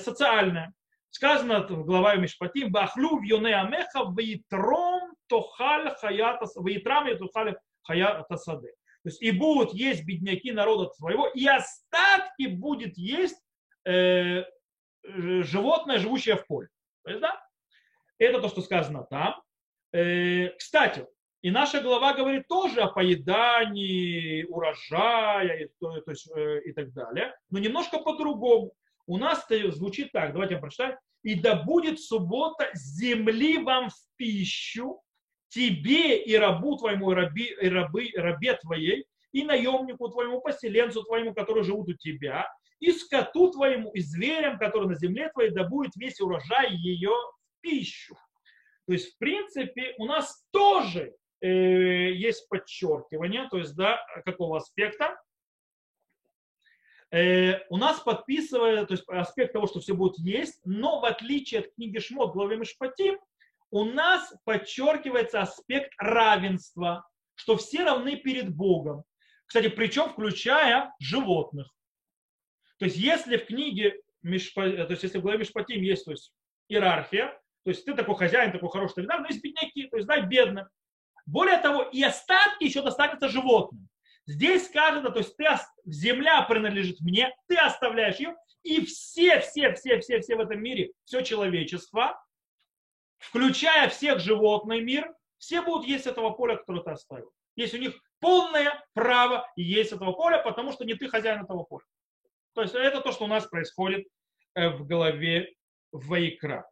социальная. 0.00 0.72
Сказано 1.10 1.66
в 1.66 1.86
главе 1.86 2.20
Мишпатим, 2.20 2.70
«Бахлю 2.70 3.18
в 3.18 3.22
юне 3.22 3.56
амеха 3.56 4.04
вейтром 4.14 5.14
тохаль 5.28 5.94
хаята, 5.96 6.46
вейтрам 6.62 7.08
и 7.08 7.14
тухаль 7.16 7.56
хаята 7.82 8.36
сады». 8.36 8.68
То 9.02 9.10
есть 9.10 9.22
и 9.22 9.30
будут 9.30 9.72
есть 9.72 10.04
бедняки 10.04 10.52
народа 10.52 10.90
своего, 10.90 11.28
и 11.28 11.46
остатки 11.46 12.48
будет 12.48 12.98
есть 12.98 13.40
э, 13.86 14.44
животное, 15.06 15.98
живущее 15.98 16.36
в 16.36 16.46
поле. 16.46 16.68
То 17.04 17.10
есть, 17.10 17.20
да, 17.20 17.40
это 18.18 18.40
то, 18.40 18.48
что 18.48 18.62
сказано 18.62 19.06
там. 19.08 19.42
Э, 19.92 20.48
кстати, 20.56 21.06
и 21.42 21.50
наша 21.50 21.80
глава 21.80 22.14
говорит 22.14 22.48
тоже 22.48 22.80
о 22.80 22.88
поедании 22.88 24.44
урожая 24.44 25.64
и, 25.64 25.68
то, 25.78 26.00
то 26.00 26.10
есть, 26.10 26.28
э, 26.34 26.62
и 26.64 26.72
так 26.72 26.92
далее, 26.92 27.34
но 27.50 27.58
немножко 27.58 27.98
по-другому. 27.98 28.72
У 29.06 29.18
нас 29.18 29.44
это 29.48 29.70
звучит 29.70 30.12
так, 30.12 30.32
давайте 30.32 30.54
я 30.54 30.60
прочитаю. 30.60 30.98
«И 31.22 31.34
да 31.34 31.54
будет 31.54 32.00
суббота 32.00 32.68
земли 32.74 33.58
вам 33.58 33.90
в 33.90 33.94
пищу, 34.16 35.00
тебе 35.48 36.22
и 36.22 36.34
рабу 36.36 36.76
твоему, 36.76 37.12
и, 37.12 37.14
раби, 37.14 37.44
и 37.44 37.68
рабы, 37.68 38.10
рабе 38.14 38.54
твоей, 38.54 39.06
и 39.32 39.44
наемнику 39.44 40.08
твоему, 40.08 40.40
поселенцу 40.40 41.02
твоему, 41.04 41.34
который 41.34 41.62
живут 41.62 41.88
у 41.88 41.94
тебя, 41.94 42.48
и 42.80 42.92
скоту 42.92 43.50
твоему, 43.50 43.90
и 43.92 44.00
зверям, 44.00 44.58
которые 44.58 44.88
на 44.88 44.96
земле 44.96 45.30
твоей, 45.30 45.50
да 45.50 45.64
будет 45.64 45.96
весь 45.96 46.20
урожай 46.20 46.72
ее 46.74 47.10
в 47.10 47.60
пищу». 47.60 48.16
То 48.86 48.92
есть, 48.92 49.14
в 49.14 49.18
принципе, 49.18 49.94
у 49.98 50.06
нас 50.06 50.44
тоже 50.52 51.14
э, 51.40 51.48
есть 51.48 52.48
подчеркивание, 52.48 53.48
то 53.50 53.58
есть, 53.58 53.74
да, 53.74 53.98
какого 54.24 54.58
аспекта? 54.58 55.16
э, 57.10 57.60
у 57.68 57.76
нас 57.76 58.00
подписывает, 58.00 58.88
то 58.88 58.94
есть 58.94 59.08
аспект 59.08 59.52
того, 59.52 59.66
что 59.66 59.80
все 59.80 59.94
будет 59.94 60.18
есть, 60.18 60.60
но 60.64 61.00
в 61.00 61.04
отличие 61.04 61.60
от 61.60 61.74
книги 61.74 61.98
Шмот, 61.98 62.32
главе 62.32 62.56
Мишпатим, 62.56 63.18
у 63.70 63.84
нас 63.84 64.32
подчеркивается 64.44 65.40
аспект 65.40 65.92
равенства, 65.98 67.08
что 67.34 67.56
все 67.56 67.84
равны 67.84 68.16
перед 68.16 68.54
Богом. 68.54 69.04
Кстати, 69.46 69.68
причем 69.68 70.10
включая 70.10 70.92
животных. 71.00 71.70
То 72.78 72.84
есть 72.86 72.96
если 72.96 73.36
в 73.36 73.46
книге, 73.46 74.00
то 74.22 74.62
есть 74.64 75.02
если 75.02 75.18
в 75.18 75.22
главе 75.22 75.38
Мишпатим 75.38 75.82
есть 75.82 76.04
то 76.04 76.10
есть, 76.10 76.32
иерархия, 76.68 77.28
то 77.64 77.70
есть 77.70 77.84
ты 77.84 77.94
такой 77.94 78.16
хозяин, 78.16 78.52
такой 78.52 78.70
хороший, 78.70 79.06
далее, 79.06 79.22
но 79.22 79.28
есть 79.28 79.42
бедняки, 79.42 79.88
то 79.88 79.96
есть 79.96 80.06
дай 80.06 80.22
бедным. 80.22 80.66
Более 81.26 81.58
того, 81.58 81.82
и 81.82 82.02
остатки 82.02 82.64
еще 82.64 82.82
достанется 82.82 83.28
животным. 83.28 83.88
Здесь 84.26 84.66
сказано, 84.66 85.10
то 85.10 85.18
есть 85.18 85.36
ты, 85.36 85.44
земля 85.84 86.42
принадлежит 86.42 87.00
мне, 87.00 87.34
ты 87.46 87.56
оставляешь 87.56 88.16
ее, 88.16 88.36
и 88.62 88.84
все, 88.84 89.40
все, 89.40 89.72
все, 89.74 90.00
все, 90.00 90.20
все 90.20 90.36
в 90.36 90.40
этом 90.40 90.60
мире, 90.60 90.92
все 91.04 91.22
человечество, 91.22 92.20
включая 93.18 93.88
всех 93.88 94.20
животный 94.20 94.80
мир, 94.80 95.14
все 95.38 95.62
будут 95.62 95.86
есть 95.86 96.06
этого 96.06 96.30
поля, 96.30 96.56
которое 96.56 96.82
ты 96.82 96.90
оставил. 96.90 97.30
Есть 97.54 97.74
у 97.74 97.78
них 97.78 97.94
полное 98.20 98.84
право 98.94 99.48
есть 99.56 99.92
этого 99.92 100.12
поля, 100.12 100.38
потому 100.38 100.72
что 100.72 100.84
не 100.84 100.94
ты 100.94 101.08
хозяин 101.08 101.42
этого 101.42 101.62
поля. 101.62 101.84
То 102.56 102.62
есть 102.62 102.74
это 102.74 103.02
то, 103.02 103.12
что 103.12 103.24
у 103.26 103.28
нас 103.28 103.46
происходит 103.46 104.08
э, 104.54 104.70
в 104.70 104.86
голове 104.86 105.54
Вайкра. 105.92 106.66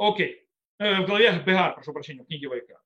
Окей. 0.00 0.44
Э, 0.80 1.02
в 1.02 1.06
голове 1.06 1.40
Бегар, 1.46 1.76
прошу 1.76 1.92
прощения, 1.92 2.24
в 2.24 2.26
книге 2.26 2.48
Вайкра. 2.48 2.80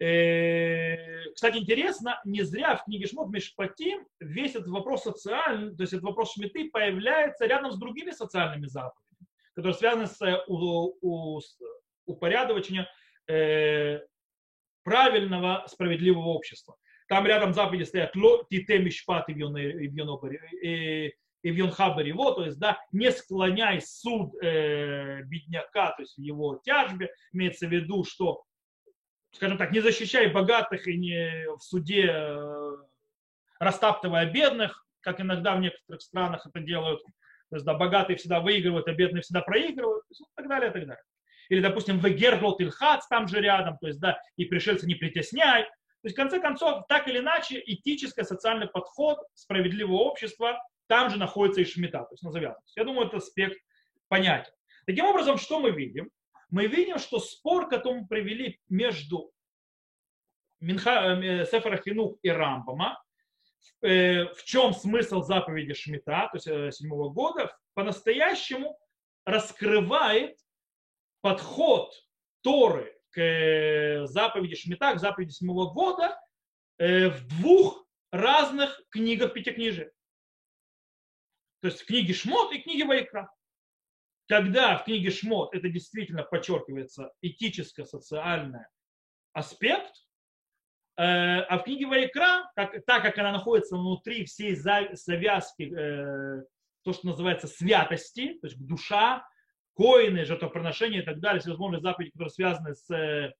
Э, 0.00 1.30
кстати, 1.30 1.58
интересно, 1.58 2.20
не 2.24 2.42
зря 2.42 2.74
в 2.74 2.84
книге 2.84 3.06
Шмот 3.06 3.28
Мишпатим 3.28 4.04
весь 4.18 4.56
этот 4.56 4.66
вопрос 4.66 5.04
социальный, 5.04 5.76
то 5.76 5.84
есть 5.84 5.92
этот 5.92 6.04
вопрос 6.04 6.32
Шмиты 6.32 6.68
появляется 6.68 7.46
рядом 7.46 7.70
с 7.70 7.78
другими 7.78 8.10
социальными 8.10 8.66
заповедями, 8.66 9.28
которые 9.54 9.74
связаны 9.74 10.08
с 10.08 10.18
упорядочением 12.06 12.86
правильного, 14.82 15.64
справедливого 15.68 16.26
общества. 16.26 16.76
Там 17.08 17.26
рядом 17.26 17.54
заповеди 17.54 17.84
стоят 17.84 18.14
тите 18.50 18.78
мишпат 18.78 19.28
и 19.28 19.34
в 21.50 21.54
Йонхабаре 21.54 22.08
его, 22.08 22.32
то 22.32 22.44
есть, 22.44 22.58
да, 22.58 22.78
не 22.90 23.12
склоняй 23.12 23.80
суд 23.80 24.34
э, 24.42 25.22
бедняка, 25.22 25.92
то 25.92 26.02
есть 26.02 26.16
в 26.16 26.20
его 26.20 26.60
тяжбе, 26.64 27.10
имеется 27.32 27.68
в 27.68 27.70
виду, 27.70 28.02
что 28.04 28.42
скажем 29.36 29.58
так, 29.58 29.70
не 29.70 29.80
защищай 29.80 30.28
богатых 30.28 30.88
и 30.88 30.96
не 30.96 31.46
в 31.56 31.60
суде 31.60 32.06
э, 32.10 32.76
растаптывая 33.60 34.26
бедных, 34.26 34.84
как 35.00 35.20
иногда 35.20 35.54
в 35.54 35.60
некоторых 35.60 36.02
странах 36.02 36.46
это 36.46 36.60
делают. 36.60 37.02
То 37.50 37.56
есть, 37.56 37.64
да, 37.64 37.74
богатые 37.74 38.16
всегда 38.16 38.40
выигрывают, 38.40 38.88
а 38.88 38.92
бедные 38.92 39.22
всегда 39.22 39.40
проигрывают, 39.40 40.04
и 40.10 40.14
так 40.34 40.48
далее, 40.48 40.70
и 40.70 40.72
так 40.72 40.86
далее. 40.86 41.04
Или, 41.48 41.60
допустим, 41.60 41.98
Вегерглот 42.00 42.60
Ильхац 42.60 43.06
там 43.06 43.28
же 43.28 43.40
рядом, 43.40 43.78
то 43.78 43.86
есть, 43.86 44.00
да, 44.00 44.18
и 44.36 44.46
пришельцы 44.46 44.86
не 44.86 44.96
притесняй. 44.96 45.66
То 46.06 46.08
есть, 46.08 46.16
в 46.16 46.20
конце 46.20 46.38
концов, 46.38 46.86
так 46.86 47.08
или 47.08 47.18
иначе, 47.18 47.60
этический, 47.66 48.22
социальный 48.22 48.68
подход 48.68 49.18
справедливого 49.34 50.02
общества, 50.02 50.56
там 50.86 51.10
же 51.10 51.18
находится 51.18 51.62
и 51.62 51.64
шмита, 51.64 52.04
то 52.04 52.12
есть 52.12 52.22
на 52.22 52.30
завязанность. 52.30 52.76
Я 52.76 52.84
думаю, 52.84 53.08
этот 53.08 53.22
аспект 53.22 53.58
понятен. 54.06 54.52
Таким 54.86 55.06
образом, 55.06 55.36
что 55.36 55.58
мы 55.58 55.72
видим? 55.72 56.10
мы 56.48 56.66
видим, 56.66 56.98
что 56.98 57.18
спор, 57.18 57.68
который 57.68 58.02
мы 58.02 58.06
привели 58.06 58.60
между 58.68 59.32
Минха, 60.60 61.20
э, 61.20 61.44
Сефера 61.44 61.76
Хинух 61.76 62.18
и 62.22 62.30
Рамбама, 62.30 63.02
э, 63.82 64.26
в 64.26 64.44
чем 64.44 64.72
смысл 64.72 65.22
заповеди 65.22 65.74
Шмита, 65.74 66.28
то 66.30 66.36
есть 66.36 66.46
э, 66.46 66.70
седьмого 66.72 67.10
года, 67.10 67.52
по-настоящему 67.74 68.78
раскрывает 69.24 70.38
подход 71.20 71.92
Торы 72.42 72.95
к 73.16 74.06
заповеди 74.06 74.54
Шмита, 74.54 74.94
к 74.94 75.00
заповеди 75.00 75.30
седьмого 75.30 75.72
года 75.72 76.20
в 76.78 77.26
двух 77.40 77.86
разных 78.12 78.82
книгах 78.90 79.32
Пятикнижия. 79.32 79.90
То 81.62 81.68
есть 81.68 81.80
в 81.80 81.86
книге 81.86 82.12
Шмот 82.12 82.52
и 82.52 82.58
книге 82.58 82.84
Вайкра 82.84 83.30
когда 84.28 84.76
в 84.76 84.84
книге 84.84 85.10
Шмот 85.10 85.54
это 85.54 85.68
действительно 85.68 86.22
подчеркивается 86.22 87.12
этическо-социальный 87.22 88.66
аспект, 89.32 89.94
э, 90.96 91.02
а 91.04 91.58
в 91.58 91.64
книге 91.64 91.86
Вайкра, 91.86 92.50
как, 92.54 92.84
так 92.84 93.02
как 93.02 93.18
она 93.18 93.32
находится 93.32 93.76
внутри 93.76 94.24
всей 94.24 94.54
завязки, 94.56 95.72
э, 95.72 96.44
то, 96.82 96.92
что 96.92 97.06
называется 97.06 97.46
святости, 97.46 98.38
то 98.40 98.46
есть 98.48 98.58
душа, 98.66 99.26
коины, 99.76 100.24
жертвоприношения 100.24 101.02
и 101.02 101.04
так 101.04 101.20
далее, 101.20 101.40
всевозможные 101.40 101.80
заповеди, 101.80 102.10
которые 102.10 102.30
связаны 102.30 102.74
с, 102.74 102.90
э, 102.90 103.32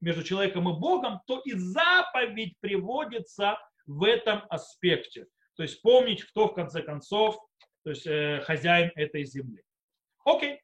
между 0.00 0.22
человеком 0.22 0.68
и 0.68 0.78
Богом, 0.78 1.20
то 1.26 1.40
и 1.44 1.52
заповедь 1.52 2.54
приводится 2.60 3.58
в 3.86 4.04
этом 4.04 4.42
аспекте. 4.48 5.26
То 5.56 5.62
есть 5.62 5.82
помнить, 5.82 6.24
кто 6.24 6.48
в 6.48 6.54
конце 6.54 6.82
концов 6.82 7.38
то 7.84 7.90
есть, 7.90 8.06
хозяин 8.44 8.90
этой 8.94 9.24
земли. 9.24 9.62
Окей. 10.24 10.60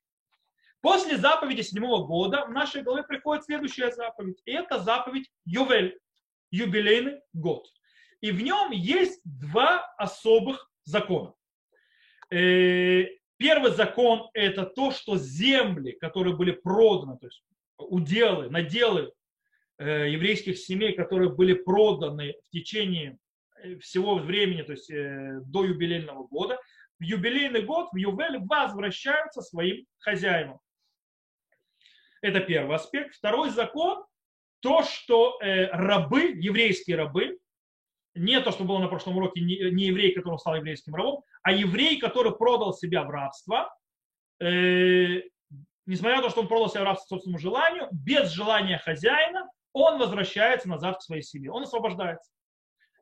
После 0.80 1.16
заповеди 1.16 1.62
седьмого 1.62 2.06
года 2.06 2.44
в 2.46 2.50
нашей 2.50 2.82
голове 2.82 3.02
приходит 3.02 3.44
следующая 3.44 3.90
заповедь. 3.90 4.40
И 4.44 4.52
это 4.52 4.78
заповедь 4.78 5.28
Ювель, 5.44 5.98
юбилейный 6.50 7.20
год. 7.32 7.66
И 8.20 8.30
в 8.30 8.40
нем 8.42 8.70
есть 8.70 9.20
два 9.24 9.84
особых 9.96 10.70
закона. 10.84 11.34
Э, 12.30 13.04
первый 13.38 13.72
закон– 13.72 14.28
это 14.34 14.64
то, 14.64 14.90
что 14.90 15.16
земли, 15.16 15.92
которые 15.92 16.36
были 16.36 16.52
проданы, 16.52 17.18
то 17.18 17.26
есть 17.26 17.42
уделы, 17.78 18.50
наделы 18.50 19.12
э, 19.78 20.10
еврейских 20.10 20.58
семей, 20.58 20.94
которые 20.94 21.30
были 21.30 21.54
проданы 21.54 22.34
в 22.44 22.50
течение 22.50 23.18
э, 23.62 23.78
всего 23.78 24.16
времени, 24.16 24.62
то 24.62 24.72
есть 24.72 24.88
до 24.88 25.64
юбилейного 25.64 26.26
года, 26.26 26.58
в 26.98 27.02
юбилейный 27.02 27.62
год, 27.62 27.88
в 27.92 27.96
Ювель, 27.96 28.38
возвращаются 28.40 29.40
своим 29.40 29.86
хозяевам. 29.98 30.58
Это 32.20 32.40
первый 32.40 32.76
аспект. 32.76 33.14
Второй 33.14 33.50
закон, 33.50 34.04
то, 34.60 34.82
что 34.82 35.38
э, 35.40 35.66
рабы, 35.66 36.32
еврейские 36.34 36.96
рабы, 36.96 37.38
не 38.18 38.40
то, 38.40 38.50
что 38.50 38.64
было 38.64 38.78
на 38.78 38.88
прошлом 38.88 39.16
уроке, 39.16 39.40
не, 39.40 39.54
еврей, 39.54 40.12
который 40.12 40.38
стал 40.38 40.56
еврейским 40.56 40.94
рабом, 40.94 41.22
а 41.42 41.52
еврей, 41.52 41.98
который 41.98 42.36
продал 42.36 42.74
себя 42.74 43.04
в 43.04 43.10
рабство, 43.10 43.74
э, 44.40 45.22
несмотря 45.86 46.16
на 46.16 46.22
то, 46.22 46.30
что 46.30 46.40
он 46.40 46.48
продал 46.48 46.68
себя 46.68 46.82
в 46.82 46.84
рабство 46.84 47.14
собственному 47.14 47.38
желанию, 47.38 47.88
без 47.92 48.30
желания 48.30 48.78
хозяина, 48.78 49.48
он 49.72 49.98
возвращается 49.98 50.68
назад 50.68 50.98
к 50.98 51.02
своей 51.02 51.22
семье, 51.22 51.52
он 51.52 51.62
освобождается, 51.62 52.30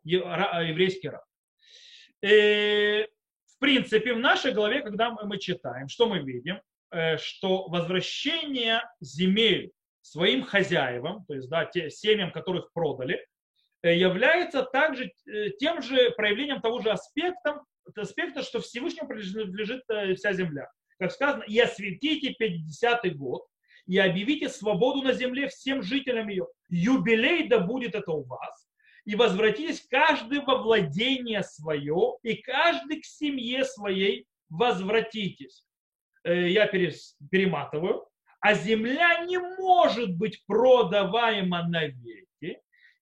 еврейский 0.05 1.09
раб. 1.09 1.25
Э, 2.23 3.05
в 3.05 3.59
принципе, 3.59 4.13
в 4.13 4.19
нашей 4.19 4.53
голове, 4.53 4.83
когда 4.83 5.11
мы 5.11 5.39
читаем, 5.39 5.89
что 5.89 6.07
мы 6.07 6.21
видим? 6.21 6.61
Э, 6.91 7.19
что 7.19 7.69
возвращение 7.69 8.83
земель 9.01 9.73
своим 10.01 10.45
хозяевам, 10.45 11.25
то 11.27 11.35
есть 11.35 11.49
да, 11.49 11.65
те, 11.65 11.91
семьям, 11.91 12.31
которых 12.31 12.73
продали, 12.73 13.27
является 13.91 14.63
также 14.63 15.13
э, 15.27 15.51
тем 15.59 15.83
же 15.83 16.11
проявлением 16.13 16.61
того 16.61 16.81
же 16.81 16.91
аспекта, 16.91 17.63
аспекта 17.95 18.43
что 18.43 18.61
Всевышнему 18.61 19.09
принадлежит 19.09 19.83
вся 20.17 20.33
земля. 20.33 20.69
Как 20.99 21.13
сказано, 21.13 21.45
и 21.45 21.59
осветите 21.59 22.35
50-й 22.41 23.11
год, 23.11 23.47
и 23.87 23.99
объявите 23.99 24.49
свободу 24.49 25.03
на 25.03 25.13
земле 25.13 25.49
всем 25.49 25.83
жителям 25.83 26.29
ее. 26.29 26.47
Юбилей 26.69 27.49
да 27.49 27.61
будет 27.61 27.95
это 27.95 28.11
у 28.13 28.25
вас 28.25 28.67
и 29.07 29.15
возвратитесь 29.15 29.87
каждый 29.89 30.41
во 30.41 30.57
владение 30.57 31.43
свое, 31.43 32.17
и 32.23 32.35
каждый 32.35 33.01
к 33.01 33.05
семье 33.05 33.65
своей 33.65 34.27
возвратитесь. 34.51 35.65
Э, 36.25 36.49
я 36.49 36.67
перематываю. 36.67 38.07
А 38.41 38.55
земля 38.55 39.25
не 39.25 39.39
может 39.39 40.15
быть 40.17 40.45
продаваема 40.47 41.67
навеки, 41.67 42.26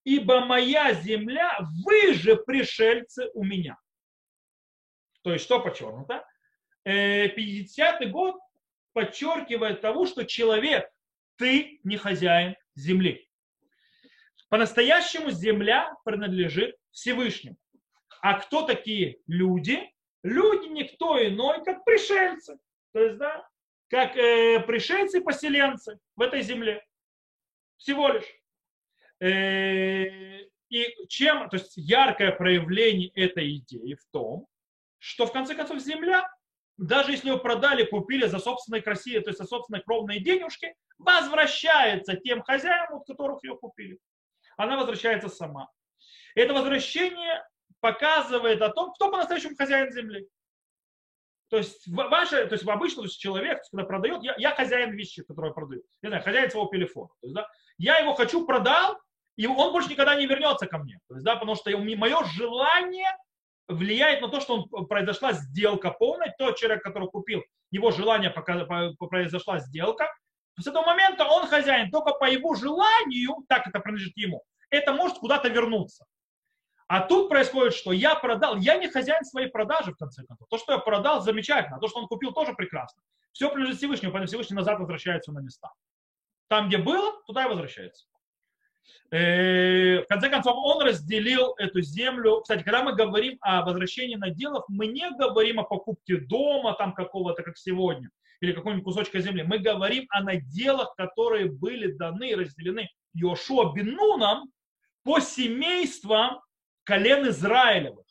ибо 0.05 0.45
моя 0.45 0.93
земля, 0.93 1.59
вы 1.83 2.13
же 2.13 2.37
пришельцы 2.37 3.29
у 3.33 3.43
меня. 3.43 3.77
То 5.23 5.33
есть 5.33 5.43
что 5.43 5.59
подчеркнуто? 5.59 6.25
50-й 6.85 8.05
э, 8.05 8.09
год 8.09 8.35
подчеркивает 8.93 9.81
того, 9.81 10.05
что 10.05 10.23
человек, 10.23 10.87
ты 11.37 11.79
не 11.83 11.97
хозяин 11.97 12.55
земли. 12.75 13.27
По-настоящему 14.49 15.31
земля 15.31 15.91
принадлежит 16.05 16.77
Всевышнему. 16.91 17.57
А 18.21 18.39
кто 18.39 18.61
такие 18.61 19.17
люди? 19.27 19.91
Люди 20.23 20.67
никто 20.67 21.23
иной, 21.27 21.63
как 21.63 21.83
пришельцы. 21.83 22.57
То 22.93 22.99
есть, 22.99 23.17
да, 23.17 23.47
как 23.89 24.15
э, 24.15 24.59
пришельцы-поселенцы 24.61 25.99
в 26.15 26.21
этой 26.21 26.41
земле. 26.41 26.85
Всего 27.77 28.09
лишь. 28.09 28.25
Э, 29.19 30.41
И 30.69 31.07
чем, 31.07 31.49
то 31.49 31.57
есть 31.57 31.73
яркое 31.77 32.31
проявление 32.31 33.09
этой 33.09 33.57
идеи 33.57 33.93
в 33.93 34.05
том, 34.11 34.47
что 34.99 35.25
в 35.25 35.31
конце 35.31 35.55
концов 35.55 35.79
земля, 35.79 36.27
даже 36.77 37.11
если 37.11 37.29
ее 37.29 37.37
продали, 37.37 37.85
купили 37.85 38.25
за 38.25 38.39
собственной 38.39 38.81
красивые, 38.81 39.21
то 39.21 39.29
есть 39.29 39.39
за 39.39 39.45
собственной 39.45 39.81
кровные 39.81 40.19
денежки, 40.19 40.75
возвращается 40.97 42.15
тем 42.15 42.41
хозяевам, 42.41 42.99
от 42.99 43.07
которых 43.07 43.43
ее 43.43 43.55
купили. 43.55 43.99
Она 44.57 44.77
возвращается 44.77 45.29
сама. 45.29 45.69
Это 46.33 46.53
возвращение 46.53 47.43
показывает 47.79 48.61
о 48.61 48.69
том, 48.69 48.91
кто 48.93 49.11
по-настоящему 49.11 49.55
хозяин 49.55 49.91
земли. 49.91 50.27
То 51.49 51.57
есть, 51.57 51.87
ваше, 51.87 52.47
то 52.47 52.55
есть 52.55 52.67
обычно 52.67 53.03
то 53.03 53.07
есть 53.07 53.19
человек, 53.19 53.61
когда 53.71 53.85
продает, 53.85 54.23
я, 54.23 54.35
я 54.37 54.55
хозяин 54.55 54.91
вещи, 54.91 55.23
которую 55.23 55.51
я 55.51 55.53
продаю. 55.53 55.83
Не 56.01 56.09
знаю, 56.09 56.23
хозяин 56.23 56.49
своего 56.49 56.69
телефона. 56.69 57.09
То 57.21 57.27
есть, 57.27 57.35
да, 57.35 57.47
я 57.77 57.97
его 57.97 58.13
хочу, 58.13 58.45
продал, 58.45 58.97
и 59.35 59.47
он 59.47 59.71
больше 59.71 59.89
никогда 59.89 60.15
не 60.15 60.27
вернется 60.27 60.67
ко 60.67 60.77
мне. 60.77 60.99
То 61.07 61.15
есть, 61.15 61.25
да, 61.25 61.35
потому 61.35 61.55
что 61.55 61.69
мое 61.77 62.23
желание 62.35 63.09
влияет 63.67 64.21
на 64.21 64.29
то, 64.29 64.39
что 64.39 64.67
он, 64.71 64.87
произошла 64.87 65.33
сделка 65.33 65.91
полная. 65.91 66.33
Тот 66.37 66.57
человек, 66.57 66.83
который 66.83 67.09
купил, 67.09 67.43
его 67.71 67.91
желание 67.91 68.29
пока, 68.29 68.65
произошла 69.09 69.59
сделка. 69.59 70.07
С 70.57 70.67
этого 70.67 70.85
момента 70.85 71.25
он 71.25 71.47
хозяин, 71.47 71.91
только 71.91 72.13
по 72.13 72.29
его 72.29 72.55
желанию, 72.55 73.35
так 73.49 73.67
это 73.67 73.79
принадлежит 73.79 74.15
ему, 74.15 74.41
это 74.69 74.93
может 74.93 75.17
куда-то 75.17 75.49
вернуться. 75.49 76.05
А 76.87 77.01
тут 77.01 77.29
происходит, 77.29 77.73
что 77.73 77.91
я 77.91 78.15
продал, 78.15 78.57
я 78.57 78.77
не 78.77 78.87
хозяин 78.87 79.25
своей 79.25 79.47
продажи, 79.47 79.91
в 79.91 79.97
конце 79.97 80.23
концов. 80.23 80.47
То, 80.49 80.57
что 80.57 80.73
я 80.73 80.77
продал, 80.77 81.21
замечательно. 81.21 81.77
А 81.77 81.79
то, 81.79 81.87
что 81.87 81.99
он 81.99 82.07
купил, 82.07 82.31
тоже 82.31 82.53
прекрасно. 82.53 83.01
Все 83.31 83.49
принадлежит 83.49 83.79
Всевышнему, 83.79 84.13
поэтому 84.13 84.27
Всевышний 84.27 84.55
назад 84.55 84.79
возвращается 84.79 85.31
на 85.31 85.39
места. 85.39 85.71
Там, 86.47 86.67
где 86.67 86.77
было, 86.77 87.21
туда 87.25 87.45
и 87.45 87.49
возвращается. 87.49 88.05
Э, 89.11 90.01
в 90.01 90.07
конце 90.07 90.29
концов, 90.29 90.55
он 90.57 90.81
разделил 90.83 91.53
эту 91.57 91.81
землю. 91.81 92.41
Кстати, 92.41 92.63
когда 92.63 92.83
мы 92.83 92.95
говорим 92.95 93.37
о 93.41 93.63
возвращении 93.63 94.15
наделов, 94.15 94.65
мы 94.67 94.87
не 94.87 95.09
говорим 95.11 95.59
о 95.59 95.63
покупке 95.63 96.17
дома 96.17 96.73
там 96.73 96.93
какого-то, 96.93 97.43
как 97.43 97.57
сегодня, 97.57 98.09
или 98.41 98.51
какого-нибудь 98.51 98.83
кусочка 98.83 99.19
земли. 99.19 99.43
Мы 99.43 99.59
говорим 99.59 100.05
о 100.09 100.21
наделах, 100.21 100.95
которые 100.95 101.49
были 101.51 101.91
даны 101.91 102.31
и 102.31 102.35
разделены 102.35 102.89
Йошуа 103.13 103.73
Бенуном 103.73 104.51
по 105.03 105.19
семействам 105.19 106.41
колен 106.83 107.27
Израилевых 107.29 108.05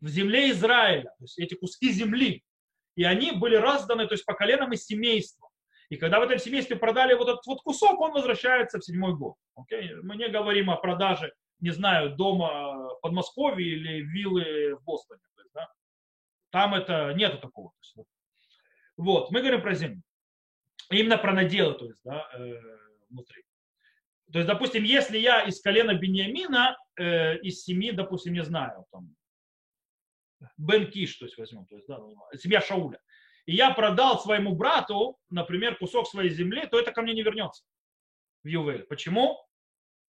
в 0.00 0.08
земле 0.08 0.50
Израиля, 0.50 1.04
то 1.04 1.24
есть 1.24 1.38
эти 1.38 1.54
куски 1.54 1.90
земли. 1.90 2.42
И 2.94 3.04
они 3.04 3.32
были 3.32 3.56
разданы, 3.56 4.06
то 4.06 4.12
есть 4.12 4.26
по 4.26 4.34
коленам 4.34 4.72
и 4.72 4.76
семействам. 4.76 5.48
И 5.90 5.96
когда 5.96 6.20
в 6.20 6.22
этом 6.22 6.38
семействе 6.38 6.76
продали 6.76 7.14
вот 7.14 7.28
этот 7.28 7.46
вот 7.46 7.60
кусок, 7.62 8.00
он 8.00 8.12
возвращается 8.12 8.78
в 8.78 8.84
седьмой 8.84 9.14
год. 9.14 9.36
Okay? 9.58 10.00
Мы 10.02 10.16
не 10.16 10.28
говорим 10.28 10.70
о 10.70 10.76
продаже, 10.76 11.32
не 11.60 11.70
знаю, 11.70 12.16
дома 12.16 12.94
в 12.94 13.00
Подмосковье 13.00 13.66
или 13.66 14.00
виллы 14.00 14.76
в 14.76 14.84
Бостоне. 14.84 15.22
То 15.34 15.42
есть, 15.42 15.52
да? 15.54 15.68
Там 16.50 16.74
это 16.74 17.12
нету 17.14 17.38
такого. 17.38 17.72
Вот, 18.96 19.30
мы 19.30 19.40
говорим 19.40 19.62
про 19.62 19.74
землю. 19.74 20.02
Именно 20.90 21.18
про 21.18 21.32
наделы, 21.32 21.74
то 21.74 21.86
есть, 21.86 22.00
да, 22.04 22.28
э, 22.34 22.54
внутри. 23.08 23.42
То 24.32 24.38
есть, 24.38 24.48
допустим, 24.48 24.84
если 24.84 25.18
я 25.18 25.42
из 25.42 25.60
колена 25.60 25.94
Бениамина, 25.94 26.76
э, 26.96 27.38
из 27.38 27.62
семьи, 27.64 27.90
допустим, 27.90 28.34
не 28.34 28.44
знаю, 28.44 28.84
там, 28.90 29.14
Бен 30.56 30.90
Киш, 30.90 31.16
то 31.16 31.24
есть 31.24 31.38
возьмем, 31.38 31.66
то 31.66 31.76
есть, 31.76 31.86
да, 31.88 31.98
ну, 31.98 32.16
семья 32.36 32.60
Шауля, 32.60 33.00
и 33.46 33.54
я 33.54 33.72
продал 33.72 34.20
своему 34.20 34.54
брату, 34.54 35.18
например, 35.30 35.76
кусок 35.76 36.08
своей 36.08 36.30
земли, 36.30 36.66
то 36.66 36.78
это 36.78 36.92
ко 36.92 37.02
мне 37.02 37.14
не 37.14 37.22
вернется 37.22 37.64
в 38.42 38.48
Ювель. 38.48 38.84
Почему? 38.84 39.44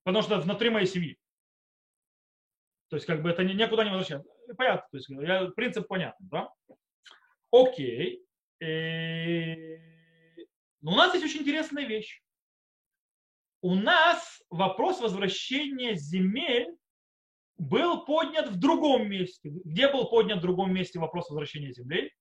Потому 0.04 0.24
что 0.24 0.40
внутри 0.40 0.70
моей 0.70 0.88
семьи. 0.88 1.18
То 2.90 2.98
есть, 2.98 3.06
как 3.06 3.22
бы 3.22 3.30
это 3.30 3.44
никуда 3.44 3.84
не 3.84 3.90
возвращается. 3.90 4.30
Понятно, 4.58 4.88
то 4.92 4.98
есть, 4.98 5.10
я, 5.10 5.48
принцип 5.56 5.88
понятен, 5.88 6.30
да? 6.30 6.50
Окей. 7.52 8.24
И... 8.62 9.78
Но 10.82 10.94
у 10.94 10.96
нас 10.96 11.14
есть 11.14 11.26
очень 11.26 11.42
интересная 11.42 11.86
вещь 11.86 12.22
у 13.66 13.74
нас 13.74 14.44
вопрос 14.52 15.02
возвращения 15.02 15.96
земель 15.96 16.68
был 17.58 18.06
поднят 18.06 18.50
в 18.50 18.60
другом 18.60 19.10
месте. 19.10 19.50
Где 19.50 19.92
был 19.92 20.08
поднят 20.08 20.38
в 20.38 20.42
другом 20.42 20.72
месте 20.72 21.00
вопрос 21.00 21.32
возвращения 21.32 21.74
землей? 21.74 22.14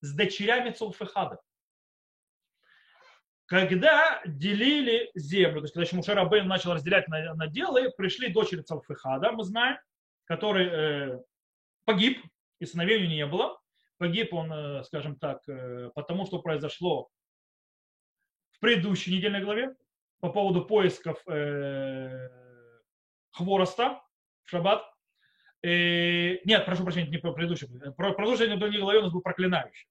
С 0.00 0.14
дочерями 0.14 0.70
Цулфехада. 0.70 1.40
Когда 3.46 4.20
делили 4.26 5.10
землю, 5.14 5.60
то 5.60 5.64
есть 5.64 5.74
когда 5.74 5.86
еще 5.86 5.96
Мушер 5.96 6.18
Абейн 6.18 6.46
начал 6.46 6.74
разделять 6.74 7.08
на, 7.08 7.34
на 7.34 7.46
делы, 7.46 7.90
пришли 7.96 8.28
дочери 8.28 8.60
Цалфехада, 8.60 9.32
мы 9.32 9.42
знаем, 9.42 9.78
который 10.26 10.66
э, 10.66 11.18
погиб, 11.86 12.22
и 12.60 12.66
сыновей 12.66 12.98
у 12.98 13.00
него 13.00 13.12
не 13.12 13.26
было. 13.26 13.58
Погиб 13.96 14.34
он, 14.34 14.52
э, 14.52 14.84
скажем 14.84 15.16
так, 15.16 15.40
э, 15.48 15.90
потому 15.94 16.26
что 16.26 16.42
произошло 16.42 17.08
в 18.50 18.60
предыдущей 18.60 19.16
недельной 19.16 19.42
главе, 19.42 19.74
по 20.20 20.30
поводу 20.30 20.64
поисков 20.64 21.26
э, 21.26 22.28
хвороста 23.32 24.02
в 24.44 24.50
шаббат. 24.50 24.84
Э, 25.62 26.38
нет, 26.44 26.64
прошу 26.66 26.84
прощения, 26.84 27.08
не 27.08 27.18
про 27.18 27.32
предыдущий. 27.32 27.68
Про 27.92 28.12
главы 28.12 28.98
у 28.98 29.02
нас 29.02 29.12
был 29.12 29.20
проклинающий. 29.20 29.88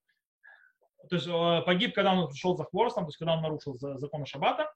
То 1.09 1.15
есть 1.15 1.27
э, 1.27 1.61
погиб, 1.65 1.93
когда 1.93 2.13
он 2.13 2.33
шел 2.33 2.55
за 2.55 2.63
хворостом, 2.63 3.05
то 3.05 3.09
есть 3.09 3.17
когда 3.17 3.33
он 3.33 3.41
нарушил 3.41 3.77
законы 3.77 4.25
шаббата. 4.25 4.71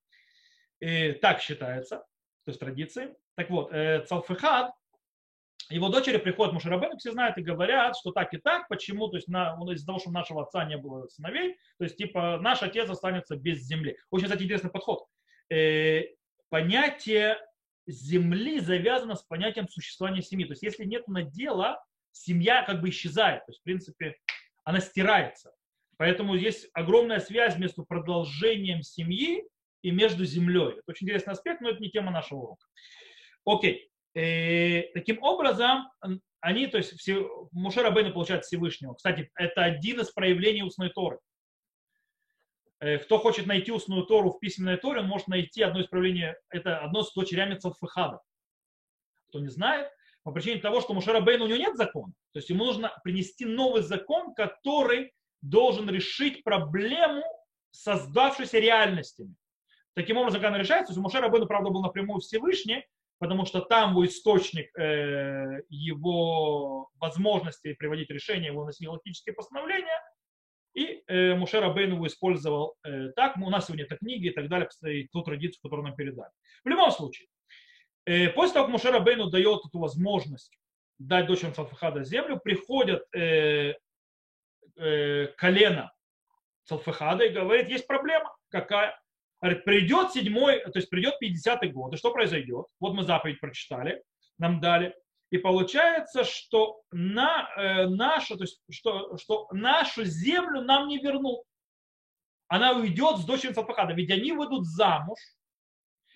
И 0.80 1.14
так 1.14 1.42
считается, 1.42 1.98
то 1.98 2.50
есть 2.50 2.60
традиции. 2.60 3.16
Так 3.36 3.50
вот, 3.50 3.72
э, 3.72 4.04
Цалфехад, 4.08 4.72
его 5.70 5.90
дочери 5.90 6.18
приходят 6.18 6.54
Мушарабену, 6.54 6.98
все 6.98 7.12
знают 7.12 7.38
и 7.38 7.44
говорят, 7.44 7.96
что 7.96 8.12
так 8.12 8.34
и 8.34 8.38
так, 8.38 8.68
почему, 8.68 9.08
то 9.08 9.18
есть 9.18 9.28
на, 9.28 9.58
из-за 9.72 9.86
того, 9.86 10.00
что 10.00 10.10
у 10.10 10.14
нашего 10.14 10.44
отца 10.44 10.66
не 10.66 10.78
было 10.78 11.08
сыновей, 11.08 11.56
то 11.78 11.84
есть 11.84 11.98
типа 11.98 12.40
наш 12.42 12.64
отец 12.64 12.90
останется 12.90 13.38
без 13.38 13.60
земли. 13.60 13.98
Очень, 14.10 14.26
кстати, 14.26 14.44
интересный 14.44 14.72
подход. 14.72 15.06
Э, 15.50 16.02
понятие 16.50 17.38
земли 17.88 18.60
завязано 18.60 19.16
с 19.16 19.24
понятием 19.24 19.68
существования 19.70 20.22
семьи. 20.22 20.46
То 20.46 20.54
есть 20.54 20.64
если 20.64 20.86
нет 20.86 21.08
надела, 21.08 21.84
семья 22.12 22.64
как 22.64 22.82
бы 22.82 22.90
исчезает. 22.90 23.46
То 23.46 23.52
есть, 23.52 23.62
в 23.62 23.64
принципе, 23.64 24.16
она 24.64 24.80
стирается. 24.80 25.52
Поэтому 25.98 26.36
есть 26.36 26.68
огромная 26.74 27.20
связь 27.20 27.58
между 27.58 27.86
продолжением 27.86 28.82
семьи 28.82 29.44
и 29.82 29.92
между 29.92 30.26
землей. 30.26 30.74
Это 30.74 30.84
очень 30.88 31.06
интересный 31.06 31.34
аспект, 31.34 31.62
но 31.62 31.70
это 31.70 31.80
не 31.80 31.90
тема 31.90 32.12
нашего 32.12 32.40
урока. 32.40 32.66
Окей. 33.46 33.90
Э, 34.14 34.84
таким 34.94 35.22
образом, 35.24 35.90
они, 36.42 36.68
то 36.68 36.78
есть 36.78 36.98
все, 37.00 37.48
Мушер 37.52 37.86
Абейна 37.86 38.12
получает 38.12 38.46
Всевышнего. 38.46 38.94
Кстати, 38.94 39.30
это 39.36 39.64
один 39.64 40.02
из 40.02 40.12
проявлений 40.12 40.64
устной 40.64 40.90
Торы. 40.90 41.20
Э, 42.82 42.98
кто 42.98 43.20
хочет 43.20 43.46
найти 43.46 43.72
устную 43.72 44.04
Тору 44.06 44.32
в 44.32 44.40
письменной 44.40 44.76
Торе, 44.76 45.02
он 45.02 45.08
может 45.08 45.28
найти 45.28 45.62
одно 45.62 45.82
исправление, 45.82 46.36
это 46.50 46.80
одно 46.80 47.04
с 47.04 47.14
дочерями 47.14 47.56
Цалфахада. 47.56 48.20
Кто 49.30 49.40
не 49.40 49.50
знает, 49.50 49.88
по 50.24 50.32
причине 50.32 50.60
того, 50.60 50.82
что 50.82 50.94
Мушера 50.94 51.22
Бейна 51.22 51.46
у 51.46 51.48
него 51.48 51.60
нет 51.60 51.78
закона. 51.78 52.12
То 52.34 52.40
есть 52.40 52.50
ему 52.50 52.66
нужно 52.66 52.92
принести 53.04 53.46
новый 53.46 53.84
закон, 53.84 54.34
который 54.34 55.14
должен 55.42 55.90
решить 55.90 56.44
проблему 56.44 57.24
создавшейся 57.70 58.58
реальностями. 58.58 59.36
Таким 59.94 60.18
образом, 60.18 60.42
когда 60.42 60.56
она 60.56 60.58
решается, 60.58 60.94
то 60.94 61.00
есть 61.00 61.04
Мушера 61.04 61.30
Бейна, 61.30 61.46
правда, 61.46 61.70
был 61.70 61.84
напрямую 61.84 62.20
Всевышний, 62.20 62.84
потому 63.20 63.46
что 63.46 63.62
там 63.62 63.92
его 63.92 64.06
источник 64.08 64.76
э, 64.76 65.62
его 65.70 66.90
возможности 66.96 67.74
приводить 67.74 68.10
решения, 68.10 68.48
его 68.48 68.64
логические 68.64 69.36
постановления– 69.36 70.02
и 70.74 71.04
э, 71.08 71.36
Мушер 71.36 71.64
Абейн 71.64 71.94
его 71.94 72.08
использовал 72.08 72.76
э, 72.84 73.10
так. 73.16 73.38
У 73.38 73.50
нас 73.50 73.66
сегодня 73.66 73.86
это 73.86 73.98
книги 73.98 74.28
и 74.28 74.32
так 74.32 74.48
далее, 74.48 74.70
и 74.86 75.08
ту 75.08 75.22
традицию, 75.22 75.60
которую 75.62 75.88
нам 75.88 75.96
передали. 75.96 76.32
В 76.64 76.70
любом 76.70 76.92
случае, 76.92 77.28
э, 78.06 78.30
после 78.30 78.54
того, 78.54 78.66
как 78.66 78.74
Мушер 78.74 78.96
Абейну 78.96 79.30
дает 79.30 79.66
эту 79.66 79.80
возможность 79.80 80.58
дать 80.98 81.28
дочерям 81.28 81.54
Салфахада 81.54 82.04
землю, 82.04 82.40
приходят 82.42 83.04
э, 83.14 83.74
э, 84.78 85.28
колено 85.38 85.92
Салфахада 86.64 87.26
и 87.26 87.34
говорит, 87.34 87.70
есть 87.70 87.88
проблема. 87.88 88.34
Какая? 88.50 88.98
Говорит, 89.42 89.66
придет 89.66 90.12
седьмой, 90.12 90.60
то 90.62 90.78
есть 90.78 90.90
придет 90.90 91.16
50-й 91.22 91.70
год, 91.70 91.94
и 91.94 91.98
что 91.98 92.14
произойдет? 92.14 92.68
Вот 92.80 92.94
мы 92.94 93.04
заповедь 93.04 93.40
прочитали, 93.40 94.04
нам 94.38 94.62
дали. 94.62 94.96
И 95.32 95.38
получается, 95.38 96.26
что 96.26 96.82
на, 96.92 97.50
э, 97.56 97.88
нашу, 97.88 98.38
то 98.38 98.44
есть, 98.44 98.62
что, 98.70 99.18
что 99.18 99.48
нашу 99.52 100.04
землю 100.04 100.62
нам 100.62 100.88
не 100.90 101.00
вернут. 101.00 101.44
Она 102.50 102.74
уйдет 102.74 103.18
с 103.18 103.24
дочерью 103.24 103.56
Сапахада, 103.56 103.94
ведь 103.94 104.12
они 104.12 104.34
выйдут 104.34 104.66
замуж. 104.66 105.18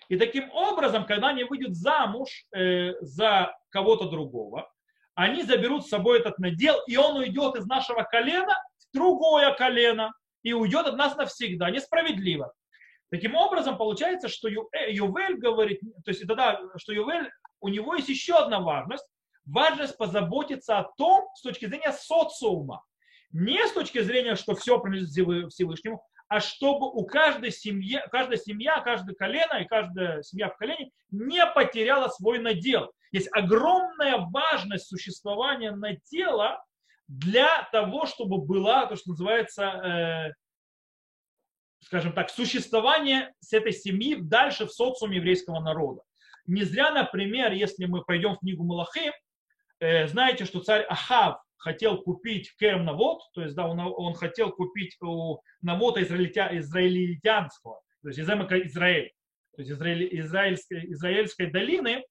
И 0.08 0.18
таким 0.18 0.50
образом, 0.52 1.06
когда 1.06 1.28
они 1.28 1.44
выйдут 1.44 1.74
замуж 1.76 2.44
э, 2.54 2.92
за 3.00 3.56
кого-то 3.70 4.10
другого, 4.10 4.70
они 5.14 5.42
заберут 5.42 5.86
с 5.86 5.88
собой 5.88 6.20
этот 6.20 6.38
надел, 6.38 6.76
и 6.86 6.98
он 6.98 7.16
уйдет 7.16 7.56
из 7.56 7.66
нашего 7.66 8.02
колена 8.02 8.54
в 8.78 8.94
другое 8.94 9.54
колено, 9.54 10.12
и 10.42 10.52
уйдет 10.52 10.86
от 10.86 10.96
нас 10.96 11.16
навсегда. 11.16 11.70
Несправедливо. 11.70 12.52
Таким 13.10 13.34
образом, 13.34 13.78
получается, 13.78 14.28
что 14.28 14.48
Ювель 14.48 15.38
говорит, 15.38 15.80
то 16.04 16.10
есть 16.10 16.26
тогда, 16.26 16.60
что 16.76 16.92
Ювель 16.92 17.30
у 17.66 17.68
него 17.68 17.96
есть 17.96 18.08
еще 18.08 18.36
одна 18.36 18.60
важность. 18.60 19.04
Важность 19.44 19.96
позаботиться 19.96 20.78
о 20.78 20.84
том 20.96 21.28
с 21.34 21.42
точки 21.42 21.66
зрения 21.66 21.92
социума. 21.92 22.84
Не 23.32 23.66
с 23.66 23.72
точки 23.72 24.00
зрения, 24.02 24.36
что 24.36 24.54
все 24.54 24.78
принадлежит 24.78 25.52
Всевышнему, 25.52 26.00
а 26.28 26.38
чтобы 26.38 26.86
у 26.86 27.04
каждой 27.04 27.50
семьи, 27.50 28.00
каждая 28.12 28.38
семья, 28.38 28.80
каждое 28.80 29.16
колено 29.16 29.54
и 29.54 29.66
каждая 29.66 30.22
семья 30.22 30.48
в 30.48 30.56
колене 30.56 30.90
не 31.10 31.44
потеряла 31.46 32.08
свой 32.08 32.38
надел. 32.38 32.92
Есть 33.10 33.28
огромная 33.32 34.18
важность 34.18 34.86
существования 34.86 35.72
надела 35.72 36.64
для 37.08 37.68
того, 37.72 38.06
чтобы 38.06 38.38
была 38.38 38.86
то, 38.86 38.94
что 38.94 39.10
называется, 39.10 39.64
э, 39.64 40.32
скажем 41.84 42.12
так, 42.12 42.30
существование 42.30 43.34
с 43.40 43.52
этой 43.52 43.72
семьи 43.72 44.16
дальше 44.16 44.66
в 44.66 44.72
социуме 44.72 45.16
еврейского 45.16 45.60
народа. 45.60 46.02
Не 46.46 46.62
зря, 46.62 46.90
например, 46.90 47.52
если 47.52 47.86
мы 47.86 48.02
пойдем 48.02 48.34
в 48.34 48.40
книгу 48.40 48.64
Малахим, 48.64 49.12
э, 49.80 50.06
знаете, 50.08 50.44
что 50.44 50.60
царь 50.60 50.82
Ахав 50.88 51.38
хотел 51.56 52.02
купить 52.02 52.54
Керм 52.58 52.84
Навод, 52.84 53.20
то 53.34 53.42
есть 53.42 53.54
да, 53.54 53.66
он, 53.66 53.80
он 53.80 54.14
хотел 54.14 54.50
купить 54.50 54.96
у 55.00 55.40
Навода 55.62 56.02
израильтя, 56.02 56.56
израильтянского, 56.56 57.80
то 58.02 58.08
есть 58.08 58.20
Израиль, 58.20 58.66
Израиль 58.66 59.12
то 59.56 59.62
есть 59.62 59.72
израиль, 59.72 60.20
израильской, 60.20 60.92
израильской 60.92 61.50
долины, 61.50 62.04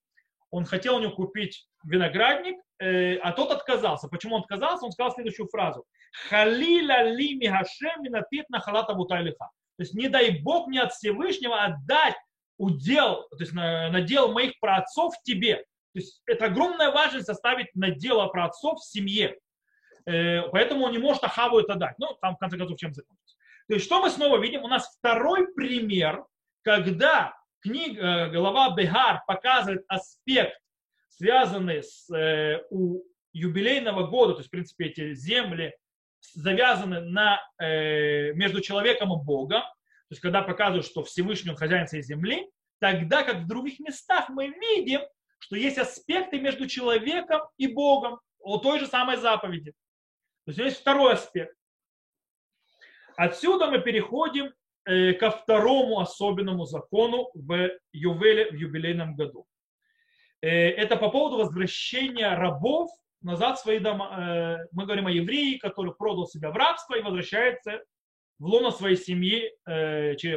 он 0.50 0.66
хотел 0.66 0.96
у 0.96 1.00
него 1.00 1.12
купить 1.12 1.68
виноградник, 1.84 2.58
э, 2.80 3.18
а 3.18 3.32
тот 3.32 3.52
отказался. 3.52 4.08
Почему 4.08 4.36
он 4.36 4.42
отказался? 4.42 4.86
Он 4.86 4.92
сказал 4.92 5.14
следующую 5.14 5.48
фразу. 5.48 5.86
Халиля 6.28 7.04
ли 7.04 7.36
мигашем 7.36 8.02
минатит 8.02 8.50
на 8.50 8.60
халата. 8.60 8.94
То 8.96 9.56
есть 9.78 9.94
не 9.94 10.08
дай 10.08 10.40
Бог 10.40 10.68
мне 10.68 10.82
от 10.82 10.94
Всевышнего 10.94 11.64
отдать 11.64 12.16
удел, 12.58 13.28
то 13.30 13.38
есть 13.40 13.54
надел 13.54 14.32
моих 14.32 14.60
праотцов 14.60 15.14
тебе. 15.24 15.58
То 15.96 16.00
есть 16.00 16.22
это 16.26 16.46
огромная 16.46 16.92
важность 16.92 17.30
оставить 17.30 17.74
надела 17.74 18.28
праотцов 18.28 18.80
в 18.80 18.86
семье. 18.86 19.38
Э, 20.06 20.42
поэтому 20.50 20.86
он 20.86 20.92
не 20.92 20.98
может 20.98 21.24
Ахаву 21.24 21.60
это 21.60 21.76
дать. 21.76 21.98
Ну, 21.98 22.18
там, 22.22 22.36
в 22.36 22.40
конце 22.40 22.58
концов, 22.58 22.78
чем 22.78 22.94
закончится. 22.94 23.38
То 23.68 23.74
есть, 23.76 23.86
что 23.86 24.02
мы 24.02 24.10
снова 24.10 24.38
видим? 24.38 24.64
У 24.64 24.68
нас 24.68 24.96
второй 24.98 25.54
пример, 25.54 26.24
когда 26.64 27.34
книга, 27.62 28.02
э, 28.02 28.32
глава 28.32 28.76
Бегар 28.76 29.24
показывает 29.26 29.86
аспект, 29.88 30.60
связанный 31.08 31.82
с 31.82 32.14
э, 32.14 32.62
у 32.70 33.02
юбилейного 33.32 34.08
года, 34.08 34.34
то 34.34 34.40
есть, 34.40 34.50
в 34.50 34.52
принципе, 34.52 34.88
эти 34.88 35.14
земли 35.14 35.76
завязаны 36.34 37.02
на, 37.02 37.40
между 37.60 38.60
человеком 38.60 39.14
и 39.14 39.24
Богом, 39.24 39.62
то 40.08 40.14
есть, 40.14 40.22
когда 40.22 40.44
показывают, 40.44 40.86
что 40.86 41.04
Всевышний 41.04 41.50
он 41.50 41.58
хозяин 41.58 41.88
всей 41.88 42.04
земли, 42.04 42.48
тогда 42.80 43.24
как 43.24 43.38
в 43.38 43.48
других 43.48 43.80
местах 43.80 44.30
мы 44.30 44.50
видим, 44.50 45.02
что 45.40 45.56
есть 45.56 45.80
аспекты 45.80 46.40
между 46.40 46.68
человеком 46.68 47.42
и 47.58 47.68
Богом 47.68 48.20
о 48.40 48.60
той 48.60 48.80
же 48.80 48.86
самой 48.86 49.18
заповеди. 49.18 49.72
То 50.46 50.52
есть 50.52 50.60
есть 50.60 50.78
второй 50.82 51.14
аспект. 51.14 51.56
Отсюда 53.18 53.72
мы 53.72 53.80
переходим 53.80 54.54
э, 54.86 55.14
ко 55.14 55.32
второму 55.32 56.00
особенному 56.00 56.66
закону 56.66 57.32
в 57.34 57.72
Ювеле, 57.92 58.52
в 58.52 58.54
юбилейном 58.54 59.16
году. 59.16 59.48
Э, 60.42 60.48
это 60.48 60.98
по 60.98 61.10
поводу 61.10 61.38
возвращения 61.38 62.36
рабов 62.36 62.92
назад 63.22 63.58
в 63.58 63.62
свои 63.62 63.80
дома. 63.80 64.60
Э, 64.62 64.68
мы 64.72 64.86
говорим 64.86 65.08
о 65.08 65.12
евреи, 65.12 65.58
который 65.58 65.96
продал 65.96 66.28
себя 66.28 66.52
в 66.52 66.56
рабство 66.56 66.96
и 66.96 67.02
возвращается 67.02 67.84
в 68.40 68.46
лоно 68.46 68.72
своей 68.72 68.98
семьи 68.98 69.52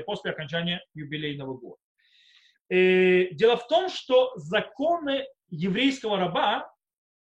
после 0.02 0.30
окончания 0.30 0.84
юбилейного 0.94 1.54
года. 1.54 1.80
Дело 2.70 3.56
в 3.56 3.66
том, 3.66 3.88
что 3.88 4.32
законы 4.36 5.26
еврейского 5.48 6.18
раба 6.18 6.70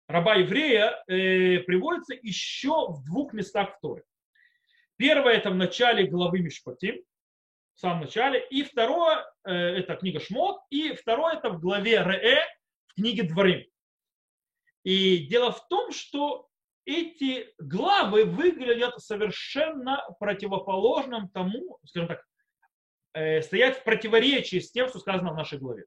раба-еврея 0.08 1.04
э, 1.08 1.60
приводится 1.60 2.14
еще 2.14 2.88
в 2.90 3.04
двух 3.06 3.34
местах 3.34 3.76
в 3.76 3.80
Торе. 3.80 4.04
Первое 4.98 5.34
это 5.34 5.50
в 5.50 5.56
начале 5.56 6.06
главы 6.08 6.40
Мишпатим, 6.40 7.02
в 7.74 7.80
самом 7.80 8.02
начале, 8.02 8.46
и 8.50 8.64
второе 8.64 9.26
э, 9.44 9.52
это 9.52 9.96
книга 9.96 10.20
Шмот, 10.20 10.62
и 10.70 10.94
второе 10.94 11.36
это 11.36 11.50
в 11.50 11.60
главе 11.60 12.02
Ре 12.02 12.46
в 12.88 12.96
книге 12.96 13.24
Дворим. 13.24 13.66
И 14.84 15.26
дело 15.28 15.52
в 15.52 15.68
том, 15.68 15.92
что 15.92 16.48
эти 16.86 17.48
главы 17.60 18.26
выглядят 18.26 19.00
совершенно 19.00 20.04
противоположным 20.20 21.30
тому, 21.30 21.80
скажем 21.86 22.10
так, 22.10 22.24
э, 23.14 23.42
стоят 23.42 23.78
в 23.78 23.84
противоречии 23.84 24.60
с 24.60 24.72
тем, 24.72 24.90
что 24.90 25.00
сказано 25.00 25.32
в 25.32 25.36
нашей 25.36 25.60
главе. 25.60 25.86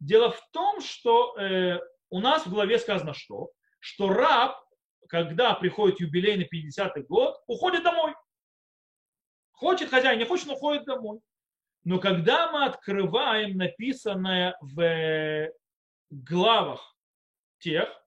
Дело 0.00 0.30
в 0.30 0.40
том, 0.52 0.80
что 0.80 1.38
э, 1.38 1.80
у 2.10 2.20
нас 2.20 2.46
в 2.46 2.50
главе 2.50 2.78
сказано 2.78 3.14
что? 3.14 3.50
Что 3.80 4.08
раб, 4.08 4.58
когда 5.08 5.54
приходит 5.54 6.00
юбилейный 6.00 6.48
50-й 6.52 7.02
год, 7.02 7.42
уходит 7.46 7.82
домой. 7.82 8.14
Хочет 9.52 9.90
хозяин, 9.90 10.18
не 10.18 10.26
хочет, 10.26 10.46
но 10.46 10.54
уходит 10.54 10.84
домой. 10.84 11.20
Но 11.84 11.98
когда 11.98 12.50
мы 12.50 12.64
открываем 12.64 13.56
написанное 13.56 14.56
в 14.60 15.50
главах 16.10 16.96
тех, 17.58 17.88
э, 17.88 18.05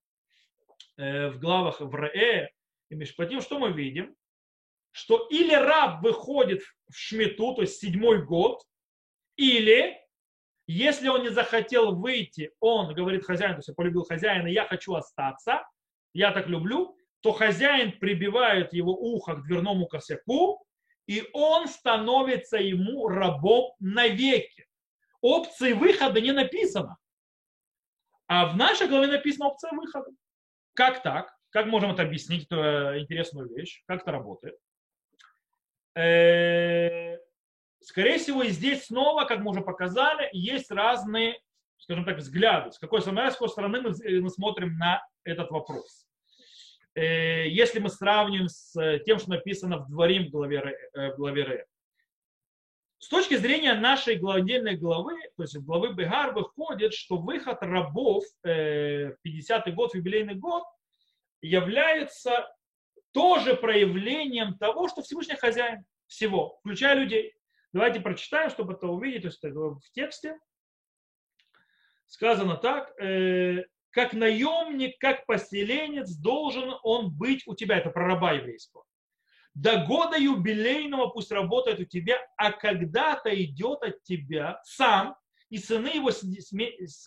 в 1.00 1.40
главах 1.40 1.80
в 1.80 1.96
Ре 1.96 2.52
и 2.90 2.96
Мишпатим, 2.96 3.42
что 3.42 3.58
мы 3.58 3.72
видим? 3.72 4.16
Что 4.92 5.28
или 5.30 5.54
раб 5.54 6.02
выходит 6.04 6.62
в 6.90 6.96
шмету, 6.96 7.56
то 7.56 7.62
есть 7.62 7.80
седьмой 7.80 8.26
год, 8.26 8.62
или 9.38 9.98
если 10.68 11.08
он 11.08 11.24
не 11.24 11.30
захотел 11.30 11.96
выйти, 11.96 12.52
он 12.60 12.94
говорит 12.94 13.24
хозяину, 13.24 13.56
то 13.56 13.60
есть 13.60 13.70
я 13.70 13.74
полюбил 13.76 14.04
хозяина, 14.04 14.48
я 14.48 14.66
хочу 14.66 14.94
остаться, 14.94 15.64
я 16.14 16.32
так 16.32 16.48
люблю, 16.48 16.98
то 17.22 17.32
хозяин 17.32 17.98
прибивает 17.98 18.74
его 18.74 18.92
ухо 18.92 19.36
к 19.36 19.46
дверному 19.46 19.88
косяку, 19.88 20.66
и 21.08 21.28
он 21.34 21.68
становится 21.68 22.58
ему 22.58 23.08
рабом 23.08 23.72
навеки. 23.80 24.68
Опции 25.22 25.74
выхода 25.74 26.22
не 26.22 26.34
написано. 26.34 26.98
А 28.28 28.48
в 28.48 28.58
нашей 28.58 28.88
главе 28.88 29.08
написана 29.08 29.48
опция 29.48 29.72
выхода. 29.72 30.12
Как 30.80 31.04
так? 31.04 31.36
Как 31.50 31.66
можем 31.66 31.92
это 31.92 32.04
объяснить, 32.04 32.46
эту 32.46 32.56
э, 32.56 33.00
интересную 33.02 33.54
вещь? 33.54 33.84
Как 33.86 34.02
это 34.04 34.14
работает? 34.14 34.56
Э, 35.94 37.18
скорее 37.82 38.18
всего, 38.18 38.44
и 38.44 38.48
здесь 38.48 38.86
снова, 38.86 39.26
как 39.26 39.40
мы 39.40 39.52
уже 39.52 39.60
показали, 39.60 40.30
есть 40.32 40.72
разные, 40.72 41.38
скажем 41.80 42.06
так, 42.06 42.20
взгляды. 42.20 42.72
С 42.72 42.80
какой, 42.80 43.02
стороны, 43.02 43.30
с 43.30 43.36
стороны 43.36 43.82
мы, 43.82 43.90
э, 43.90 44.22
мы 44.22 44.30
смотрим 44.30 44.78
на 44.78 45.06
этот 45.26 45.52
вопрос. 45.52 46.08
Если 46.96 47.80
мы 47.80 47.90
сравним 47.90 48.48
с 48.48 48.74
тем, 49.06 49.20
что 49.20 49.32
написано 49.32 49.80
в 49.80 49.90
Дворим 49.90 50.28
в 50.28 50.32
главе, 50.32 50.78
в 50.94 51.16
главе 51.18 51.44
Ре. 51.44 51.66
С 53.00 53.08
точки 53.08 53.38
зрения 53.38 53.74
нашей 53.76 54.20
отдельной 54.22 54.76
главы, 54.76 55.16
то 55.38 55.44
есть 55.44 55.58
главы 55.58 55.94
Бегар, 55.94 56.34
выходит, 56.34 56.94
что 56.94 57.18
выход 57.18 57.58
рабов 57.62 58.26
в 58.44 58.48
50-й 58.48 59.72
год, 59.72 59.92
в 59.92 59.96
юбилейный 59.96 60.36
год, 60.36 60.64
является 61.42 62.54
тоже 63.14 63.56
проявлением 63.56 64.58
того, 64.58 64.90
что 64.90 65.02
Всевышний 65.02 65.38
хозяин 65.38 65.86
всего, 66.08 66.60
включая 66.60 66.96
людей. 66.96 67.34
Давайте 67.72 68.02
прочитаем, 68.02 68.50
чтобы 68.50 68.74
это 68.74 68.88
увидеть. 68.88 69.22
То 69.40 69.48
есть 69.48 69.56
в 69.56 69.92
тексте 69.94 70.38
сказано 72.06 72.58
так, 72.58 72.92
э, 73.00 73.64
как 73.92 74.14
наемник, 74.14 75.00
как 75.00 75.26
поселенец 75.26 76.16
должен 76.16 76.76
он 76.84 77.16
быть 77.16 77.44
у 77.48 77.56
тебя. 77.56 77.78
Это 77.78 77.92
про 77.92 78.08
раба 78.08 78.34
еврейского. 78.34 78.84
До 79.62 79.84
года 79.84 80.18
юбилейного 80.18 81.08
пусть 81.08 81.34
работает 81.34 81.82
у 81.82 81.84
тебя, 81.84 82.18
а 82.38 82.54
когда-то 82.54 83.30
идет 83.44 83.84
от 83.84 84.02
тебя 84.04 84.62
сам, 84.64 85.18
и 85.50 85.58
сыны 85.58 85.90
его 85.96 86.12
с, 86.12 86.24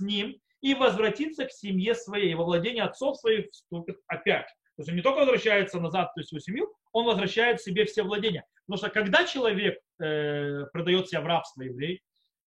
ним, 0.01 0.37
и 0.61 0.75
возвратится 0.75 1.47
к 1.47 1.51
семье 1.51 1.95
своей, 1.95 2.35
во 2.35 2.45
владение 2.45 2.85
отцов 2.85 3.17
своих 3.17 3.51
вступит 3.51 3.97
опять. 4.07 4.49
То 4.77 4.83
есть 4.83 4.91
он 4.91 4.97
не 4.97 5.03
только 5.03 5.21
возвращается 5.21 5.81
назад, 5.81 6.11
в 6.15 6.23
свою 6.25 6.41
семью, 6.41 6.71
он 6.93 7.07
возвращает 7.07 7.63
себе 7.63 7.87
все 7.87 8.03
владения. 8.03 8.45
Потому 8.67 8.77
что 8.77 8.91
когда 8.91 9.25
человек 9.25 9.79
э, 9.99 10.67
продает 10.75 11.09
себя 11.09 11.23
в 11.23 11.27
рабство 11.27 11.63
еврей, 11.63 12.03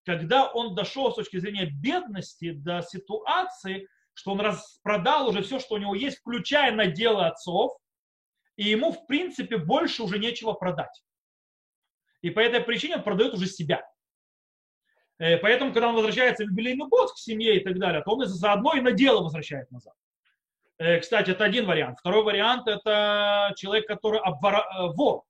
когда 0.05 0.51
он 0.51 0.75
дошел 0.75 1.11
с 1.11 1.15
точки 1.15 1.37
зрения 1.37 1.65
бедности 1.65 2.51
до 2.51 2.83
ситуации, 2.83 3.87
что 4.13 4.33
он 4.33 4.41
распродал 4.41 5.29
уже 5.29 5.41
все, 5.41 5.59
что 5.59 5.75
у 5.75 5.79
него 5.79 5.95
есть, 5.95 6.19
включая 6.19 6.71
наделы 6.73 7.25
отцов, 7.25 7.75
и 8.55 8.69
ему, 8.69 8.91
в 8.91 9.05
принципе, 9.07 9.57
больше 9.57 10.03
уже 10.03 10.19
нечего 10.19 10.53
продать. 10.53 11.03
И 12.21 12.29
по 12.29 12.39
этой 12.39 12.61
причине 12.61 12.95
он 12.95 13.03
продает 13.03 13.33
уже 13.33 13.47
себя. 13.47 13.85
Э, 15.19 15.37
поэтому, 15.37 15.71
когда 15.71 15.89
он 15.89 15.95
возвращается 15.95 16.43
в 16.43 16.49
юбилейный 16.49 16.87
год 16.87 17.13
к 17.13 17.17
семье 17.17 17.57
и 17.57 17.63
так 17.63 17.77
далее, 17.77 18.01
то 18.01 18.11
он 18.11 18.25
заодно 18.25 18.73
и 18.75 18.81
на 18.81 18.91
дело 18.91 19.21
возвращает 19.23 19.69
назад. 19.71 19.93
Э, 20.77 20.99
кстати, 20.99 21.31
это 21.31 21.43
один 21.43 21.65
вариант. 21.65 21.99
Второй 21.99 22.23
вариант– 22.23 22.67
это 22.67 23.53
человек, 23.57 23.87
который 23.87 24.19
обвора... 24.19 24.65
Э, 24.77 24.87
вор, 24.95 25.23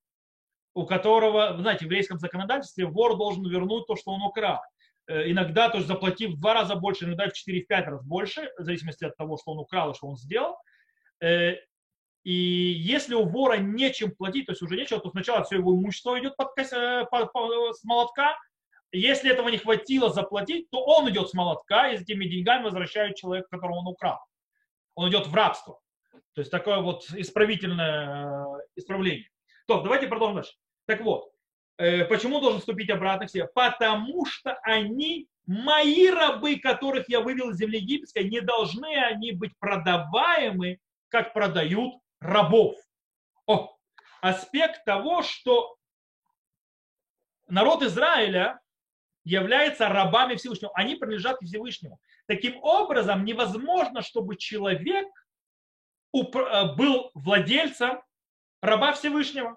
у 0.73 0.85
которого, 0.85 1.57
знаете, 1.59 1.79
в 1.79 1.83
еврейском 1.83 2.19
законодательстве 2.19 2.85
вор 2.85 3.17
должен 3.17 3.47
вернуть 3.47 3.87
то, 3.87 3.95
что 3.95 4.11
он 4.11 4.21
украл. 4.21 4.61
иногда 5.07 5.69
тоже 5.69 5.85
заплатив 5.85 6.31
в 6.31 6.39
два 6.39 6.53
раза 6.53 6.75
больше, 6.75 7.05
иногда 7.05 7.29
в 7.29 7.49
4-5 7.49 7.65
раз 7.69 8.03
больше, 8.03 8.51
в 8.57 8.63
зависимости 8.63 9.05
от 9.05 9.15
того, 9.15 9.37
что 9.37 9.51
он 9.51 9.59
украл 9.59 9.91
и 9.91 9.93
что 9.93 10.07
он 10.07 10.17
сделал. 10.17 10.57
Э, 12.25 12.29
и 12.29 12.33
если 12.33 13.13
у 13.13 13.25
вора 13.25 13.57
нечем 13.57 14.11
платить, 14.11 14.47
то 14.47 14.51
есть 14.51 14.61
уже 14.61 14.75
нечего, 14.75 14.99
то 14.99 15.09
сначала 15.11 15.43
все 15.43 15.57
его 15.57 15.73
имущество 15.73 16.19
идет 16.19 16.35
под, 16.35 16.55
под, 16.55 17.33
под, 17.33 17.75
с 17.75 17.83
молотка. 17.83 18.35
Если 18.91 19.31
этого 19.31 19.49
не 19.49 19.57
хватило 19.57 20.09
заплатить, 20.09 20.69
то 20.69 20.83
он 20.83 21.09
идет 21.09 21.29
с 21.29 21.33
молотка 21.33 21.89
и 21.89 21.97
с 21.97 22.01
этими 22.01 22.25
деньгами 22.25 22.63
возвращает 22.63 23.15
человека, 23.15 23.49
которого 23.51 23.77
он 23.79 23.87
украл. 23.87 24.19
Он 24.95 25.09
идет 25.09 25.27
в 25.27 25.35
рабство. 25.35 25.79
То 26.33 26.41
есть 26.41 26.51
такое 26.51 26.79
вот 26.79 27.03
исправительное 27.11 28.45
исправление. 28.75 29.29
То, 29.67 29.81
давайте 29.81 30.07
продолжим 30.07 30.37
дальше. 30.37 30.53
Так 30.85 31.01
вот, 31.01 31.31
э, 31.77 32.05
почему 32.05 32.39
должен 32.39 32.59
вступить 32.59 32.89
обратно 32.89 33.25
к 33.25 33.29
себе? 33.29 33.47
Потому 33.53 34.25
что 34.25 34.53
они 34.63 35.27
мои 35.45 36.09
рабы, 36.09 36.57
которых 36.57 37.09
я 37.09 37.19
вывел 37.19 37.49
из 37.49 37.57
земли 37.57 37.79
египетской, 37.79 38.29
не 38.29 38.41
должны 38.41 38.95
они 38.95 39.31
быть 39.31 39.51
продаваемы, 39.59 40.79
как 41.09 41.33
продают 41.33 41.95
рабов. 42.19 42.75
О, 43.45 43.75
аспект 44.21 44.83
того, 44.85 45.21
что 45.21 45.75
народ 47.47 47.83
Израиля 47.83 48.59
является 49.23 49.89
рабами 49.89 50.35
Всевышнего. 50.35 50.71
Они 50.75 50.95
принадлежат 50.95 51.37
Всевышнему. 51.41 51.99
Таким 52.27 52.57
образом, 52.63 53.25
невозможно, 53.25 54.01
чтобы 54.01 54.37
человек 54.37 55.07
э, 56.13 56.19
был 56.75 57.11
владельцем 57.13 58.01
раба 58.61 58.93
Всевышнего. 58.93 59.55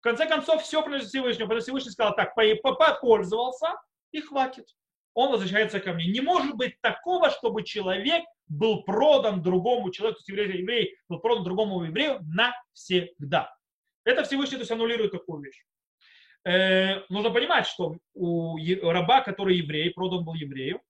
В 0.00 0.02
конце 0.02 0.26
концов, 0.26 0.62
все 0.62 0.82
принадлежит 0.82 1.10
Всевышнему. 1.10 1.48
Потому 1.48 1.62
Всевышний 1.62 1.90
сказал 1.90 2.14
так, 2.14 2.34
попользовался 2.34 3.74
и 4.12 4.20
хватит. 4.20 4.66
Он 5.14 5.30
возвращается 5.30 5.80
ко 5.80 5.92
мне. 5.92 6.06
Не 6.06 6.20
может 6.20 6.54
быть 6.54 6.80
такого, 6.80 7.30
чтобы 7.30 7.64
человек 7.64 8.24
был 8.50 8.82
продан 8.82 9.42
другому 9.42 9.90
человеку, 9.90 10.20
еврей, 10.26 10.58
еврей 10.58 10.96
был 11.08 11.20
продан 11.20 11.44
другому 11.44 11.84
еврею 11.84 12.20
навсегда. 12.22 13.56
Это 14.04 14.24
Всевышний 14.24 14.56
то 14.56 14.62
есть 14.62 14.72
аннулирует 14.72 15.12
такую 15.12 15.42
вещь. 15.42 15.64
Э, 16.44 17.06
нужно 17.08 17.30
понимать, 17.30 17.66
что 17.66 17.96
у 18.12 18.58
раба, 18.82 19.22
который 19.22 19.56
еврей, 19.56 19.90
продан 19.90 20.24
был 20.24 20.34
еврею, 20.34 20.82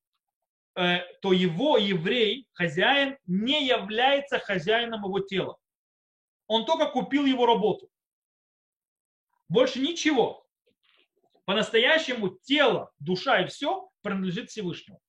э, 0.76 1.00
то 1.20 1.32
его 1.32 1.76
еврей, 1.76 2.46
хозяин, 2.52 3.18
не 3.26 3.66
является 3.66 4.38
хозяином 4.38 5.04
его 5.04 5.20
тела. 5.20 5.56
Он 6.46 6.64
только 6.64 6.86
купил 6.86 7.26
его 7.26 7.46
работу. 7.46 7.90
Больше 9.48 9.80
ничего. 9.80 10.46
По-настоящему 11.44 12.38
тело, 12.42 12.90
душа 13.00 13.42
и 13.42 13.48
все 13.48 13.90
принадлежит 14.02 14.48
Всевышнему. 14.48 15.00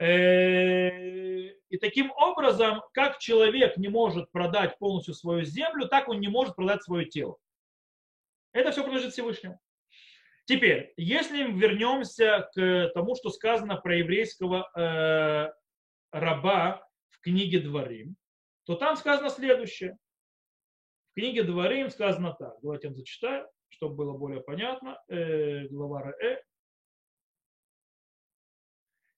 Э, 0.00 0.88
и 1.68 1.76
таким 1.78 2.10
образом, 2.12 2.82
как 2.94 3.18
человек 3.18 3.76
не 3.76 3.88
может 3.88 4.30
продать 4.32 4.78
полностью 4.78 5.12
свою 5.12 5.44
землю, 5.44 5.88
так 5.88 6.08
он 6.08 6.20
не 6.20 6.28
может 6.28 6.56
продать 6.56 6.82
свое 6.82 7.06
тело. 7.06 7.36
Это 8.52 8.72
все 8.72 8.82
принадлежит 8.82 9.12
Всевышнему. 9.12 9.60
Теперь, 10.46 10.92
если 10.96 11.52
вернемся 11.52 12.50
к 12.54 12.90
тому, 12.94 13.14
что 13.14 13.30
сказано 13.30 13.76
про 13.76 13.98
еврейского 13.98 14.68
э, 14.74 15.52
раба 16.10 16.84
в 17.10 17.20
книге 17.20 17.60
Дворим, 17.60 18.16
то 18.64 18.74
там 18.76 18.96
сказано 18.96 19.28
следующее. 19.28 19.98
В 21.12 21.20
книге 21.20 21.44
Дворим 21.44 21.90
сказано 21.90 22.32
так. 22.32 22.54
Давайте 22.62 22.86
я 22.86 22.90
вам 22.90 22.96
зачитаю, 22.96 23.48
чтобы 23.68 23.96
было 23.96 24.16
более 24.16 24.40
понятно. 24.40 24.98
Э, 25.08 25.68
глава 25.68 26.02
Ре. 26.02 26.42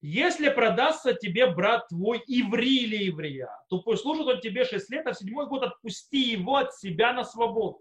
Если 0.04 0.48
продастся 0.48 1.14
тебе 1.14 1.46
брат 1.46 1.86
твой 1.86 2.20
иври 2.26 2.82
или 2.82 3.04
еврея, 3.04 3.48
то 3.70 3.80
служит 3.96 4.26
он 4.26 4.40
тебе 4.40 4.64
6 4.64 4.90
лет, 4.90 5.06
а 5.06 5.12
в 5.12 5.16
седьмой 5.16 5.46
год 5.46 5.62
отпусти 5.62 6.18
его 6.18 6.56
от 6.56 6.74
себя 6.74 7.12
на 7.12 7.22
свободу. 7.22 7.80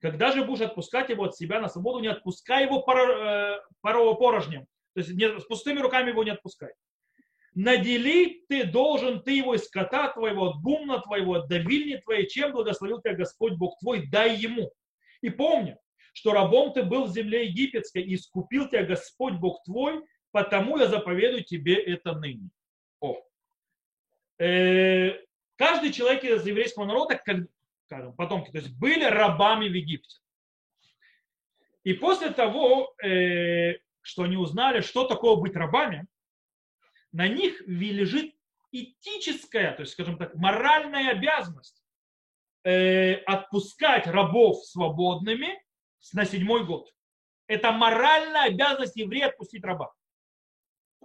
Когда 0.00 0.32
же 0.32 0.44
будешь 0.44 0.62
отпускать 0.62 1.10
его 1.10 1.24
от 1.24 1.36
себя 1.36 1.60
на 1.60 1.68
свободу, 1.68 2.00
не 2.00 2.08
отпускай 2.08 2.64
его 2.64 2.80
э, 2.80 3.60
порожнем. 3.80 4.66
То 4.94 5.00
есть 5.00 5.10
не, 5.10 5.40
с 5.40 5.44
пустыми 5.44 5.78
руками 5.78 6.10
его 6.10 6.24
не 6.24 6.30
отпускай. 6.30 6.72
Наделить 7.54 8.48
ты 8.48 8.64
должен 8.64 9.22
ты 9.22 9.36
его 9.36 9.54
из 9.54 9.64
скота 9.66 10.08
твоего, 10.08 10.48
от 10.48 10.60
бумна 10.60 11.00
твоего, 11.02 11.34
от 11.34 11.48
давильни 11.48 11.96
твоей, 11.98 12.26
чем 12.28 12.50
благословил 12.50 13.00
тебя 13.00 13.14
Господь 13.14 13.52
Бог 13.52 13.78
твой, 13.78 14.08
дай 14.08 14.34
ему. 14.36 14.72
И 15.20 15.30
помни, 15.30 15.76
что 16.12 16.32
рабом 16.32 16.72
ты 16.72 16.82
был 16.82 17.04
в 17.04 17.12
земле 17.12 17.46
египетской, 17.46 18.02
и 18.02 18.16
искупил 18.16 18.68
тебя 18.68 18.84
Господь 18.84 19.34
Бог 19.34 19.62
твой, 19.62 20.02
потому 20.34 20.78
я 20.78 20.88
заповедую 20.88 21.44
тебе 21.44 21.76
это 21.76 22.12
ныне. 22.12 22.50
О. 22.98 23.22
Э, 24.40 25.12
каждый 25.54 25.92
человек 25.92 26.24
из 26.24 26.44
еврейского 26.44 26.86
народа, 26.86 27.14
как, 27.24 27.46
скажем, 27.86 28.12
потомки, 28.14 28.50
то 28.50 28.58
есть 28.58 28.76
были 28.76 29.04
рабами 29.04 29.68
в 29.68 29.72
Египте. 29.72 30.18
И 31.84 31.92
после 31.92 32.30
того, 32.30 32.96
э, 33.00 33.74
что 34.00 34.24
они 34.24 34.36
узнали, 34.36 34.80
что 34.80 35.06
такое 35.06 35.36
быть 35.36 35.54
рабами, 35.54 36.04
на 37.12 37.28
них 37.28 37.62
лежит 37.68 38.34
этическая, 38.72 39.72
то 39.76 39.82
есть, 39.82 39.92
скажем 39.92 40.18
так, 40.18 40.34
моральная 40.34 41.12
обязанность 41.12 41.80
э, 42.64 43.14
отпускать 43.18 44.08
рабов 44.08 44.64
свободными 44.64 45.62
на 46.12 46.24
седьмой 46.24 46.66
год. 46.66 46.92
Это 47.46 47.70
моральная 47.70 48.46
обязанность 48.46 48.96
еврея 48.96 49.28
отпустить 49.28 49.62
раба 49.62 49.94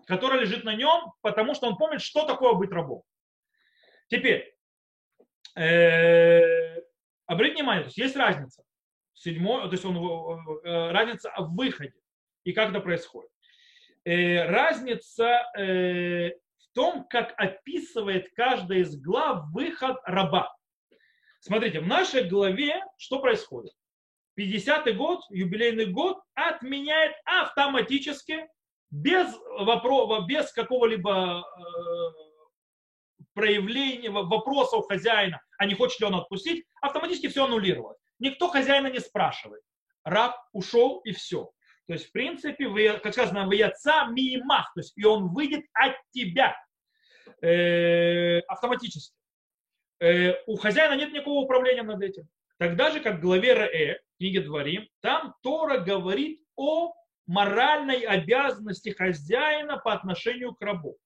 которая 0.08 0.42
лежит 0.42 0.64
на 0.64 0.76
нем, 0.76 1.14
потому 1.22 1.54
что 1.54 1.68
он 1.68 1.78
помнит, 1.78 2.02
что 2.02 2.26
такое 2.26 2.54
быть 2.54 2.72
рабом. 2.72 3.04
Теперь, 4.08 4.56
э, 5.56 6.82
обратите 7.26 7.58
внимание, 7.58 7.84
то 7.84 7.88
есть 7.88 7.98
есть 7.98 8.16
разница. 8.16 8.64
Седьмой, 9.14 9.64
то 9.64 9.72
есть 9.72 9.86
он, 9.86 9.98
э, 9.98 10.92
разница 10.92 11.32
в 11.38 11.56
выходе 11.56 12.00
и 12.44 12.54
как 12.54 12.70
это 12.70 12.80
происходит. 12.80 13.30
Э, 14.06 14.46
разница 14.46 15.44
э, 15.58 16.30
в 16.30 16.74
том, 16.74 17.06
как 17.08 17.34
описывает 17.38 18.30
каждая 18.36 18.80
из 18.80 19.00
глав 19.00 19.46
выход 19.52 19.98
раба. 20.06 20.56
Смотрите, 21.42 21.80
в 21.80 21.88
нашей 21.88 22.28
главе 22.28 22.84
что 22.98 23.20
происходит? 23.20 23.74
50-й 24.40 24.94
год, 24.94 25.22
юбилейный 25.30 25.88
год 25.88 26.22
отменяет 26.34 27.14
автоматически 27.26 28.48
без, 28.92 29.28
вопроса, 29.60 30.26
без 30.26 30.52
какого-либо 30.52 31.44
э, 31.44 31.64
проявления, 33.34 34.10
вопросов 34.10 34.88
хозяина, 34.88 35.42
а 35.58 35.66
не 35.66 35.76
хочет 35.76 36.00
ли 36.00 36.08
он 36.08 36.16
отпустить, 36.16 36.66
автоматически 36.82 37.28
все 37.28 37.46
аннулировалось. 37.46 37.98
Никто 38.20 38.48
хозяина 38.50 38.88
не 38.88 39.00
спрашивает. 39.00 39.62
Раб 40.04 40.36
ушел 40.54 41.00
и 41.00 41.12
все. 41.12 41.52
То 41.88 41.94
есть, 41.94 42.10
в 42.10 42.12
принципе, 42.12 42.68
вы, 42.68 43.00
как 43.02 43.14
сказано, 43.14 43.48
вы 43.48 43.62
отца 43.64 44.06
мимах, 44.08 44.72
то 44.74 44.82
есть 44.82 44.98
и 44.98 45.04
он 45.06 45.34
выйдет 45.34 45.66
от 45.74 45.96
тебя 46.12 46.56
э, 47.42 48.40
автоматически. 48.42 49.16
Э, 50.00 50.34
у 50.46 50.56
хозяина 50.56 50.96
нет 50.96 51.12
никакого 51.12 51.44
управления 51.44 51.84
над 51.84 52.02
этим. 52.02 52.28
Тогда 52.58 52.92
же, 52.92 53.00
как 53.00 53.18
в 53.18 53.22
главе 53.22 53.54
Ре, 53.54 54.02
книге 54.18 54.42
Дворим, 54.42 54.88
там 55.02 55.34
Тора 55.42 55.80
говорит 55.80 56.42
о 56.56 56.94
моральной 57.30 58.00
обязанности 58.02 58.90
хозяина 58.90 59.78
по 59.78 59.94
отношению 59.94 60.56
к 60.56 60.62
рабу. 60.62 60.98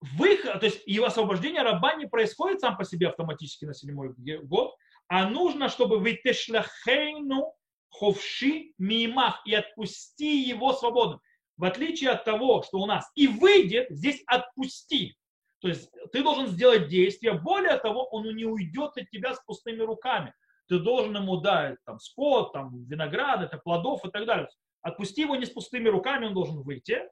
Выход, 0.00 0.58
то 0.58 0.66
есть 0.66 0.82
его 0.84 1.06
освобождение 1.06 1.62
раба 1.62 1.94
не 1.94 2.06
происходит 2.06 2.60
сам 2.60 2.76
по 2.76 2.84
себе 2.84 3.08
автоматически 3.08 3.66
на 3.66 3.72
седьмой 3.72 4.12
год, 4.42 4.74
а 5.06 5.30
нужно, 5.30 5.68
чтобы 5.68 5.98
вытешлахейну 5.98 7.54
ховши 7.88 8.72
мимах 8.76 9.42
и 9.46 9.54
отпусти 9.54 10.42
его 10.42 10.72
свободным. 10.72 11.20
В 11.56 11.64
отличие 11.64 12.10
от 12.10 12.24
того, 12.24 12.64
что 12.64 12.78
у 12.78 12.86
нас 12.86 13.08
и 13.14 13.28
выйдет, 13.28 13.86
здесь 13.90 14.24
отпусти. 14.26 15.16
То 15.60 15.68
есть 15.68 15.88
ты 16.12 16.24
должен 16.24 16.48
сделать 16.48 16.88
действие. 16.88 17.34
Более 17.34 17.78
того, 17.78 18.08
он 18.08 18.26
не 18.34 18.44
уйдет 18.44 18.96
от 18.96 19.08
тебя 19.08 19.34
с 19.34 19.40
пустыми 19.44 19.82
руками. 19.82 20.34
Ты 20.66 20.80
должен 20.80 21.16
ему 21.16 21.36
дать 21.36 21.76
там, 21.84 22.00
скот, 22.00 22.52
там, 22.52 22.84
виноград, 22.86 23.40
это 23.40 23.56
плодов 23.58 24.04
и 24.04 24.10
так 24.10 24.26
далее. 24.26 24.48
Отпусти 24.84 25.22
его 25.22 25.34
не 25.34 25.46
с 25.46 25.50
пустыми 25.50 25.88
руками, 25.88 26.26
он 26.26 26.34
должен 26.34 26.62
выйти. 26.62 27.02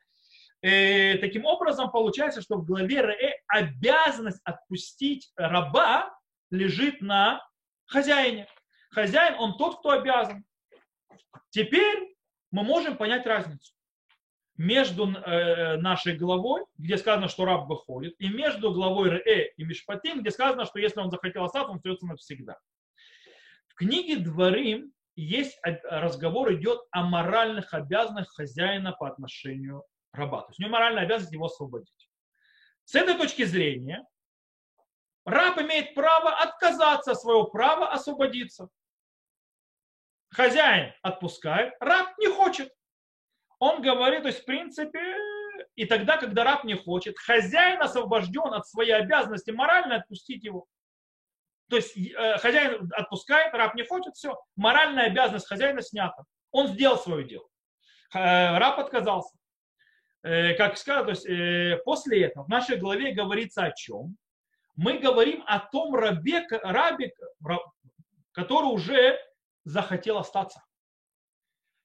И 0.61 0.69
э, 0.69 1.19
таким 1.19 1.47
образом, 1.47 1.91
получается, 1.91 2.43
что 2.43 2.57
в 2.57 2.65
главе 2.65 3.01
Ре 3.01 3.43
обязанность 3.49 4.41
отпустить 4.45 5.33
раба 5.37 6.15
лежит 6.51 7.01
на 7.01 7.45
хозяине. 7.87 8.47
Хозяин, 8.91 9.35
он 9.41 9.57
тот, 9.57 9.79
кто 9.79 9.91
обязан. 9.91 10.45
Теперь 11.49 12.15
мы 12.51 12.63
можем 12.63 12.97
понять 12.99 13.27
разницу 13.27 13.75
между 14.59 15.09
э, 15.09 15.79
нашей 15.79 16.15
главой, 16.17 16.65
где 16.77 16.99
сказано, 16.99 17.29
что 17.29 17.47
раб 17.47 17.67
выходит, 17.69 18.15
и 18.19 18.29
между 18.29 18.71
главой 18.71 19.09
Ре 19.09 19.55
и 19.57 19.65
Мишпатим, 19.65 20.21
где 20.21 20.31
сказано, 20.31 20.67
что 20.67 20.79
если 20.79 21.01
он 21.01 21.11
захотел 21.11 21.45
остаться, 21.45 21.71
он 21.71 21.79
остается 21.79 22.07
навсегда. 22.07 22.59
В 23.69 23.75
книге 23.75 24.19
Дворим 24.19 24.93
есть 25.17 25.59
разговор 25.63 26.53
идет 26.55 26.81
о 26.91 27.03
моральных 27.03 27.75
обязанностях 27.75 28.35
хозяина 28.35 28.93
по 28.93 29.09
отношению 29.09 29.85
раба. 30.13 30.43
То 30.43 30.49
есть 30.49 30.61
у 30.61 30.63
него 30.63 30.73
моральная 30.73 31.05
обязанность 31.05 31.33
его 31.33 31.47
освободить. 31.47 32.11
С 32.85 32.95
этой 32.95 33.17
точки 33.17 33.45
зрения 33.45 34.05
раб 35.25 35.59
имеет 35.59 35.95
право 35.95 36.31
отказаться 36.31 37.13
от 37.13 37.21
своего 37.21 37.45
права 37.45 37.91
освободиться. 37.91 38.69
Хозяин 40.31 40.93
отпускает, 41.03 41.75
раб 41.81 42.17
не 42.19 42.29
хочет. 42.29 42.73
Он 43.59 43.83
говорит, 43.83 44.23
то 44.23 44.29
есть 44.29 44.43
в 44.43 44.45
принципе, 44.45 45.17
и 45.77 45.85
тогда, 45.85 46.17
когда 46.17 46.43
раб 46.43 46.65
не 46.65 46.75
хочет, 46.75 47.19
хозяин 47.19 47.81
освобожден 47.81 48.53
от 48.55 48.67
своей 48.67 48.93
обязанности 48.93 49.51
морально 49.51 49.97
отпустить 49.97 50.43
его. 50.43 50.67
То 51.69 51.77
есть 51.77 51.97
э, 51.97 52.39
хозяин 52.39 52.91
отпускает, 52.95 53.55
раб 53.55 53.75
не 53.75 53.85
хочет, 53.85 54.15
все, 54.15 54.39
моральная 54.57 55.07
обязанность 55.07 55.49
хозяина 55.49 55.83
снята. 55.83 56.25
Он 56.51 56.69
сделал 56.69 56.99
свое 56.99 57.25
дело. 57.27 57.47
Э, 58.15 58.59
раб 58.59 58.79
отказался. 58.79 59.37
Э, 60.23 60.55
как 60.55 60.77
сказать, 60.77 61.05
то 61.05 61.11
есть 61.11 61.85
после 61.85 62.25
этого 62.25 62.45
в 62.45 62.49
нашей 62.49 62.77
главе 62.77 63.13
говорится 63.13 63.65
о 63.65 63.73
чем? 63.73 64.17
Мы 64.77 64.99
говорим 64.99 65.43
о 65.47 65.59
том 65.59 65.95
рабе, 65.95 66.47
рабе 66.51 67.13
который 68.33 68.67
уже 68.67 69.19
захотел 69.65 70.19
остаться. 70.19 70.63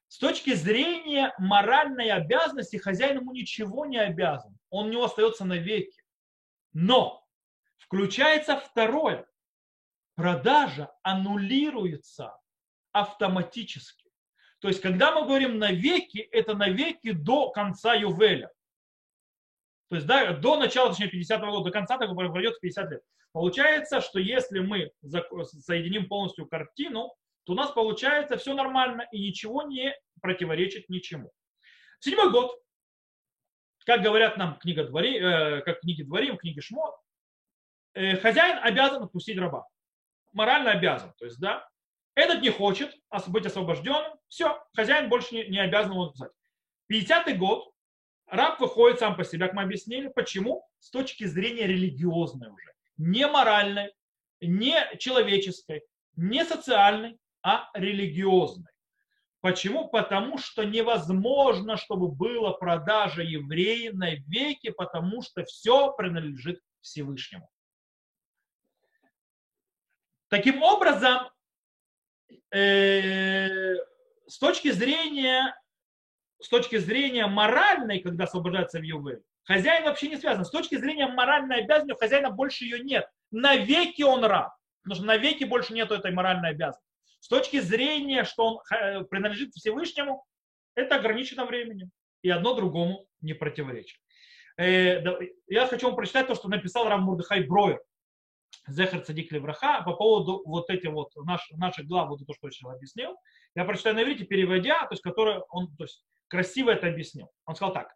С 0.07 0.19
точки 0.19 0.53
зрения 0.53 1.33
моральной 1.37 2.09
обязанности 2.11 2.77
хозяин 2.77 3.17
ему 3.17 3.33
ничего 3.33 3.85
не 3.85 3.97
обязан. 3.97 4.57
Он 4.69 4.87
у 4.87 4.89
него 4.89 5.03
остается 5.03 5.43
навеки. 5.43 6.01
Но 6.73 7.25
включается 7.77 8.57
второе. 8.57 9.27
Продажа 10.17 10.91
аннулируется 11.03 12.35
автоматически. 12.91 14.09
То 14.59 14.67
есть, 14.67 14.81
когда 14.81 15.11
мы 15.11 15.27
говорим 15.27 15.59
навеки, 15.59 16.17
это 16.17 16.55
навеки 16.55 17.11
до 17.11 17.51
конца 17.51 17.93
Ювеля. 17.93 18.51
То 19.89 19.95
есть 19.95 20.07
да, 20.07 20.33
до 20.33 20.57
начала, 20.57 20.89
точнее, 20.89 21.11
50-го 21.11 21.51
года, 21.51 21.65
до 21.65 21.71
конца 21.71 21.99
так 21.99 22.09
пройдет 22.15 22.59
50 22.59 22.89
лет. 22.89 23.03
Получается, 23.31 24.01
что 24.01 24.19
если 24.19 24.59
мы 24.59 24.91
соединим 25.03 26.07
полностью 26.07 26.47
картину, 26.47 27.13
то 27.43 27.53
у 27.53 27.55
нас 27.55 27.69
получается 27.69 28.37
все 28.37 28.55
нормально 28.55 29.07
и 29.11 29.19
ничего 29.19 29.61
не 29.61 29.95
противоречит 30.19 30.89
ничему. 30.89 31.31
Седьмой 31.99 32.31
год, 32.31 32.59
как 33.85 34.01
говорят 34.01 34.35
нам 34.37 34.57
книга 34.57 34.83
Двори, 34.83 35.19
э, 35.19 35.61
как 35.61 35.81
книги 35.81 36.01
Дворим, 36.01 36.37
книги 36.37 36.59
Шмот, 36.59 36.95
э, 37.93 38.17
хозяин 38.17 38.57
обязан 38.63 39.03
отпустить 39.03 39.37
раба. 39.37 39.67
Морально 40.37 40.73
обязан. 40.73 41.11
То 41.17 41.25
есть, 41.25 41.39
да, 41.39 41.67
этот 42.13 42.43
не 42.43 42.51
хочет 42.51 42.95
быть 43.25 43.47
освобожденным, 43.47 44.19
все, 44.27 44.63
хозяин 44.75 45.09
больше 45.09 45.33
не, 45.33 45.47
не 45.47 45.57
обязан 45.57 45.93
его 45.93 46.03
отпускать. 46.03 46.31
50-й 46.93 47.33
год, 47.33 47.71
раб 48.27 48.59
выходит 48.59 48.99
сам 48.99 49.17
по 49.17 49.23
себе, 49.23 49.47
как 49.47 49.55
мы 49.55 49.63
объяснили. 49.63 50.09
Почему? 50.09 50.63
С 50.77 50.91
точки 50.91 51.23
зрения 51.23 51.65
религиозной 51.65 52.49
уже. 52.49 52.71
Не 52.97 53.25
моральной, 53.25 53.91
не 54.39 54.75
человеческой, 54.99 55.81
не 56.15 56.45
социальной, 56.45 57.17
а 57.41 57.71
религиозной. 57.73 58.71
Почему? 59.41 59.87
Потому 59.87 60.37
что 60.37 60.65
невозможно, 60.65 61.77
чтобы 61.77 62.09
была 62.09 62.53
продажа 62.53 63.23
евреев 63.23 63.95
на 63.95 64.13
веки, 64.13 64.69
потому 64.69 65.23
что 65.23 65.43
все 65.45 65.93
принадлежит 65.93 66.59
Всевышнему. 66.81 67.49
Таким 70.29 70.61
образом, 70.61 71.29
э, 72.51 73.75
с 74.27 74.37
точки 74.39 74.71
зрения 74.71 75.53
с 76.39 76.49
точки 76.49 76.77
зрения 76.77 77.27
моральной, 77.27 77.99
когда 77.99 78.25
освобождается 78.25 78.79
в 78.79 78.83
Ювель, 78.83 79.23
хозяин 79.43 79.85
вообще 79.85 80.09
не 80.09 80.17
связан. 80.17 80.45
С 80.45 80.51
точки 80.51 80.75
зрения 80.75 81.07
моральной 81.07 81.63
обязанности 81.63 81.93
у 81.93 81.97
хозяина 81.97 82.29
больше 82.29 82.65
ее 82.65 82.79
нет. 82.79 83.09
Навеки 83.31 84.03
он 84.03 84.23
раб. 84.23 84.53
Потому 84.83 84.97
что 84.97 85.05
навеки 85.05 85.43
больше 85.43 85.73
нет 85.73 85.91
этой 85.91 86.11
моральной 86.11 86.49
обязанности. 86.49 86.85
С 87.19 87.27
точки 87.27 87.59
зрения, 87.59 88.23
что 88.23 88.45
он 88.45 88.59
э, 88.71 89.03
принадлежит 89.05 89.53
Всевышнему, 89.53 90.25
это 90.75 90.95
ограничено 90.95 91.45
временем. 91.45 91.89
И 92.21 92.29
одно 92.29 92.53
другому 92.53 93.07
не 93.21 93.33
противоречит. 93.33 93.99
Э, 94.57 95.01
я 95.47 95.67
хочу 95.67 95.87
вам 95.87 95.95
прочитать 95.95 96.27
то, 96.27 96.35
что 96.35 96.47
написал 96.47 96.87
Рам 96.87 97.01
Мурдыхай 97.01 97.43
Броер. 97.43 97.81
Зехар 98.67 99.01
Цадик 99.01 99.31
Левраха 99.31 99.81
по 99.83 99.93
поводу 99.93 100.41
вот 100.45 100.69
этих 100.69 100.91
вот 100.91 101.11
наш, 101.15 101.49
наших 101.51 101.85
глав, 101.85 102.09
вот 102.09 102.19
то, 102.25 102.33
что 102.33 102.47
я 102.47 102.51
сейчас 102.51 102.73
объяснил. 102.73 103.15
Я 103.55 103.65
прочитаю 103.65 103.95
на 103.95 104.03
иврите, 104.03 104.25
переводя, 104.25 104.81
то 104.81 104.93
есть, 104.93 105.03
который 105.03 105.39
он 105.49 105.75
то 105.77 105.85
есть, 105.85 106.03
красиво 106.27 106.71
это 106.71 106.87
объяснил. 106.87 107.29
Он 107.45 107.55
сказал 107.55 107.73
так. 107.73 107.95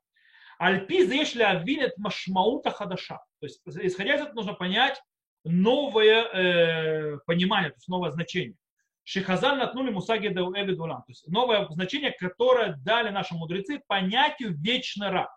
Альпи 0.58 1.06
зешли 1.06 1.43
авилет 1.43 1.97
машмаута 1.97 2.72
хадаша. 2.72 3.20
То 3.39 3.47
есть, 3.47 3.62
исходя 3.66 4.16
из 4.16 4.22
этого, 4.22 4.36
нужно 4.36 4.54
понять 4.54 5.02
новое 5.43 6.24
э, 6.24 7.18
понимание, 7.26 7.72
то 7.72 7.78
есть 7.78 7.88
новое 7.88 8.12
значение. 8.12 8.56
Шихазаль 9.04 9.58
натнули 9.58 9.89
мусаги 9.89 10.28
эвид 10.28 10.80
улам. 10.80 11.02
То 11.02 11.10
есть 11.10 11.28
новое 11.28 11.68
значение, 11.72 12.12
которое 12.12 12.76
дали 12.78 13.10
наши 13.10 13.34
мудрецы 13.34 13.82
понятию 13.88 14.56
вечный 14.56 15.10
раб. 15.10 15.32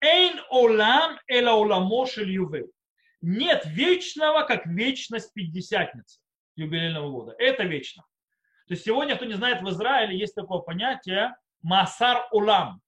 Эйн 0.00 0.40
олам 0.50 1.18
эла 1.26 1.52
оламо 1.52 2.06
ювел. 2.16 2.70
Нет 3.22 3.64
вечного, 3.66 4.44
как 4.44 4.66
вечность 4.66 5.32
пятидесятницы 5.34 6.20
юбилейного 6.56 7.10
года. 7.10 7.34
Это 7.38 7.64
вечно. 7.64 8.04
То 8.66 8.74
есть 8.74 8.84
сегодня, 8.84 9.16
кто 9.16 9.24
не 9.24 9.34
знает, 9.34 9.62
в 9.62 9.68
Израиле 9.68 10.18
есть 10.18 10.34
такое 10.34 10.60
понятие 10.60 11.34
масар 11.62 12.26
улам, 12.32 12.80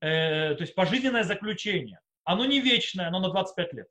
э, 0.00 0.54
то 0.54 0.62
есть 0.62 0.74
пожизненное 0.74 1.22
заключение. 1.22 2.00
Оно 2.24 2.44
не 2.44 2.60
вечное, 2.60 3.08
оно 3.08 3.20
на 3.20 3.30
25 3.30 3.72
лет. 3.74 3.88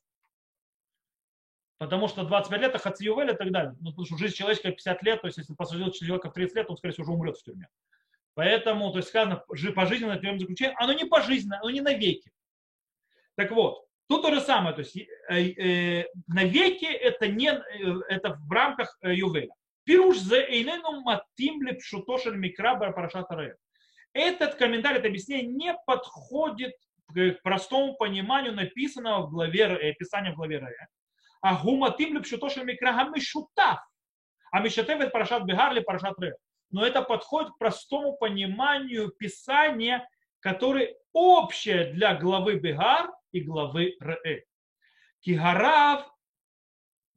Потому 1.77 2.07
что 2.07 2.23
25 2.23 2.61
лет 2.61 2.69
это 2.69 2.79
хациювель 2.79 3.31
и 3.31 3.35
так 3.35 3.51
далее. 3.51 3.75
Ну, 3.79 3.91
потому 3.91 4.05
что 4.05 4.17
жизнь 4.17 4.35
человеческая 4.35 4.71
50 4.71 5.03
лет, 5.03 5.21
то 5.21 5.27
есть 5.27 5.37
если 5.37 5.53
посадил 5.53 5.91
человека 5.91 6.29
в 6.29 6.33
30 6.33 6.55
лет, 6.55 6.69
он, 6.69 6.77
скорее 6.77 6.93
всего, 6.93 7.03
уже 7.03 7.13
умрет 7.13 7.37
в 7.37 7.43
тюрьме. 7.43 7.67
Поэтому, 8.33 8.91
то 8.91 8.97
есть 8.97 9.09
сказано, 9.09 9.43
пожизненное 9.75 10.17
тюремное 10.17 10.39
заключение, 10.39 10.75
оно 10.77 10.93
не 10.93 11.05
пожизненное, 11.05 11.59
оно 11.59 11.69
не 11.69 11.81
навеки. 11.81 12.31
Так 13.35 13.51
вот, 13.51 13.84
тут 14.07 14.21
то 14.21 14.33
же 14.33 14.41
самое, 14.41 14.75
то 14.75 14.81
есть 14.81 14.97
э, 14.97 15.05
э, 15.29 16.05
навеки 16.27 16.85
это 16.85 17.27
не, 17.27 17.49
э, 17.49 17.61
это 18.09 18.33
в 18.33 18.51
рамках 18.51 18.97
э, 19.01 19.13
Ювеля. 19.13 19.53
Пируш 19.83 20.17
за 20.17 20.39
эйнену 20.41 21.01
матим 21.01 21.61
лепшутошель 21.61 22.35
микра 22.35 22.75
парашат 22.75 23.27
Этот 24.13 24.55
комментарий, 24.55 24.97
это 24.97 25.07
объяснение 25.07 25.47
не 25.47 25.75
подходит 25.85 26.73
к 27.13 27.33
простому 27.43 27.95
пониманию 27.95 28.53
написанного 28.53 29.27
в 29.27 29.29
главе, 29.29 29.65
описания 29.65 30.31
в 30.31 30.35
главе 30.35 30.57
Ре. 30.57 30.87
А 31.41 31.61
гуматим 31.61 32.15
лепшуто 32.15 32.47
микра 32.63 32.93
хамишутав. 32.93 33.79
А 34.51 34.59
мишатев 34.59 34.99
это 34.99 35.11
парашат 35.11 35.43
бегар 35.43 35.73
или 35.73 35.81
парашат 35.81 36.17
ре. 36.19 36.35
Но 36.71 36.85
это 36.85 37.01
подходит 37.01 37.51
к 37.51 37.57
простому 37.57 38.17
пониманию 38.17 39.09
Писания, 39.09 40.07
которое 40.45 40.95
общее 41.11 41.91
для 41.93 42.13
главы 42.13 42.59
Бегар 42.59 43.09
и 43.31 43.41
главы 43.41 43.95
Ре. 43.99 44.45
Кигарав 45.21 46.07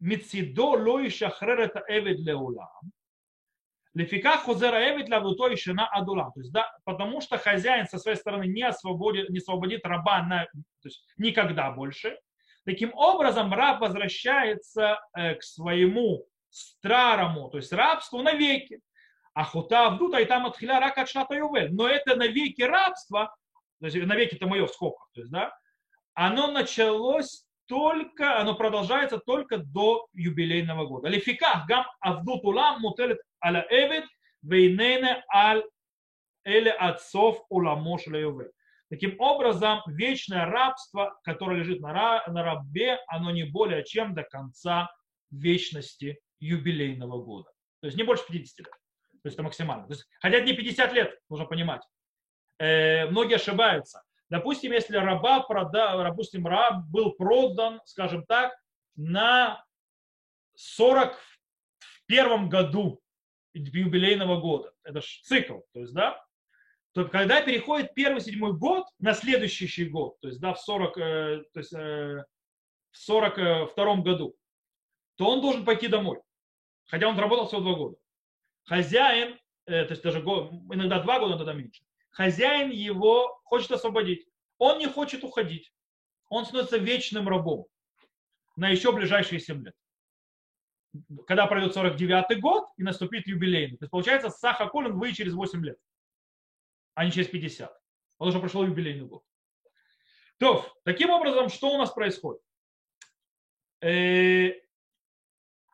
мецидо 0.01 0.71
ло 0.71 1.07
ишахрер 1.07 1.61
это 1.61 1.85
эвид 1.89 2.21
леулам. 2.21 2.71
Лефика 3.93 4.39
хозера 4.39 4.79
эвид 4.95 5.11
лавуто 5.11 5.49
и 5.49 5.57
адулам. 5.77 6.33
То 6.33 6.41
есть, 6.41 6.53
да, 6.53 6.75
потому 6.85 7.21
что 7.21 7.37
хозяин 7.37 7.87
со 7.87 7.99
своей 7.99 8.17
стороны 8.17 8.45
не 8.45 8.63
освободит, 8.63 9.29
не 9.29 9.41
освободит 9.41 9.85
раба 9.85 10.23
на, 10.23 10.45
то 10.47 10.87
есть, 10.89 11.05
никогда 11.19 11.71
больше. 11.71 12.19
Таким 12.65 12.95
образом, 12.95 13.53
раб 13.53 13.83
возвращается 13.83 15.01
э, 15.15 15.35
к 15.35 15.43
своему 15.43 16.27
старому, 16.49 17.51
то 17.51 17.59
есть 17.59 17.75
рабству 17.75 18.23
навеки. 18.23 18.81
А 19.39 19.45
хута 19.45 19.87
авдута 19.87 20.19
и 20.19 20.25
там 20.25 20.47
отхиля 20.47 20.81
рака 20.81 21.03
от 21.03 21.31
ювель. 21.31 21.73
Но 21.73 21.87
это 21.87 22.17
навеки 22.17 22.61
есть 23.87 23.97
навеки 24.05 24.35
это 24.35 24.49
мое 24.49 24.67
в 24.67 24.71
скобках, 24.73 25.09
то 25.15 25.21
есть, 25.21 25.31
да, 25.31 25.57
оно 26.15 26.49
началось 26.49 27.45
только, 27.67 28.41
оно 28.41 28.57
продолжается 28.57 29.19
только 29.19 29.59
до 29.59 30.09
юбилейного 30.13 30.87
года. 30.87 31.07
Лификах 31.07 31.69
гам 31.69 31.87
авдут 32.01 32.45
улам 32.45 32.81
мутелет 32.81 33.21
аля 33.41 33.65
эвид 33.71 34.07
вейнене 34.43 35.23
аль 35.33 35.63
эле 36.43 36.73
отцов 36.73 37.41
уламош 37.49 38.09
ювель. 38.09 38.51
Таким 38.91 39.15
образом, 39.21 39.83
вечное 39.87 40.47
рабство, 40.47 41.17
которое 41.23 41.61
лежит 41.61 41.79
на, 41.79 42.27
на 42.27 42.43
рабе, 42.43 42.99
оно 43.07 43.31
не 43.31 43.45
более 43.45 43.85
чем 43.85 44.17
до 44.17 44.25
конца 44.25 44.91
вечности 45.31 46.19
юбилейного 46.41 47.23
года. 47.23 47.53
То 47.83 47.87
есть 47.87 47.97
не 47.97 48.03
больше 48.03 48.25
50 48.27 48.67
лет. 48.67 48.75
То 49.23 49.29
есть 49.29 49.35
это 49.35 49.43
максимально. 49.43 49.87
То 49.87 49.95
есть, 49.95 50.07
хотя 50.21 50.41
не 50.41 50.53
50 50.53 50.93
лет, 50.93 51.19
нужно 51.29 51.47
понимать. 51.47 51.83
Э, 52.59 53.07
многие 53.07 53.37
ошибаются. 53.37 54.03
Допустим, 54.31 54.73
если 54.73 54.97
раба 54.97 55.41
прода, 55.41 55.97
допустим, 56.03 56.47
раб 56.47 56.85
был 56.89 57.13
продан, 57.13 57.81
скажем 57.85 58.25
так, 58.27 58.55
на 58.97 59.65
41 60.55 62.49
году 62.49 63.01
юбилейного 63.55 64.41
года. 64.41 64.73
Это 64.83 65.01
же 65.01 65.09
цикл, 65.23 65.61
то 65.73 65.81
есть, 65.81 65.93
да, 65.95 66.23
то 66.93 67.07
когда 67.07 67.41
переходит 67.43 67.95
первый 67.95 68.21
седьмой 68.21 68.53
год 68.55 68.87
на 68.99 69.15
следующий 69.15 69.85
год, 69.87 70.19
то 70.21 70.29
есть, 70.29 70.41
да, 70.41 70.55
в 70.55 70.61
40, 70.61 70.99
э, 70.99 71.45
то 71.53 71.61
есть, 71.61 71.73
э, 71.73 72.25
в 72.91 72.97
42 72.97 73.97
году, 74.03 74.35
то 75.17 75.31
он 75.31 75.41
должен 75.41 75.65
пойти 75.65 75.89
домой. 75.89 76.21
Хотя 76.87 77.09
он 77.09 77.19
работал 77.19 77.47
всего 77.47 77.61
два 77.61 77.75
года. 77.75 77.97
Хозяин, 78.69 79.39
э, 79.65 79.85
то 79.85 79.93
есть 79.93 80.03
даже 80.03 80.21
год, 80.21 80.53
иногда 80.71 81.01
два 81.01 81.19
года, 81.19 81.39
тогда 81.39 81.55
меньше. 81.55 81.83
Хозяин 82.11 82.71
его 82.71 83.41
хочет 83.45 83.71
освободить. 83.71 84.29
Он 84.59 84.79
не 84.79 84.87
хочет 84.87 85.25
уходить. 85.25 85.73
Он 86.29 86.45
становится 86.45 86.77
вечным 86.77 87.29
рабом 87.29 87.67
на 88.57 88.69
еще 88.69 88.93
ближайшие 88.93 89.41
7 89.41 89.65
лет. 89.65 89.75
Когда 91.27 91.47
пройдет 91.47 91.73
49 91.73 92.41
год 92.41 92.69
и 92.77 92.83
наступит 92.83 93.27
юбилейный. 93.27 93.79
То 93.79 93.85
есть 93.85 93.91
получается, 93.91 94.29
Саха 94.29 94.67
Колин 94.67 94.99
вы 94.99 95.15
через 95.15 95.33
8 95.33 95.65
лет, 95.65 95.79
а 96.95 97.07
не 97.07 97.11
через 97.11 97.29
50. 97.29 97.73
Он 98.19 98.29
уже 98.29 98.41
прошел 98.41 98.65
юбилейный 98.65 99.07
год. 99.07 99.23
То, 100.39 100.67
таким 100.85 101.09
образом, 101.09 101.49
что 101.49 101.71
у 101.71 101.79
нас 101.79 101.91
происходит? 101.91 102.43
Э, 103.81 104.51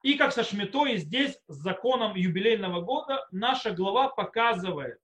и 0.04 0.18
как 0.18 0.34
со 0.34 0.44
Шмитой, 0.44 0.98
здесь 0.98 1.40
с 1.48 1.56
законом 1.56 2.14
юбилейного 2.14 2.82
года 2.82 3.26
наша 3.30 3.70
глава 3.70 4.10
показывает 4.10 4.98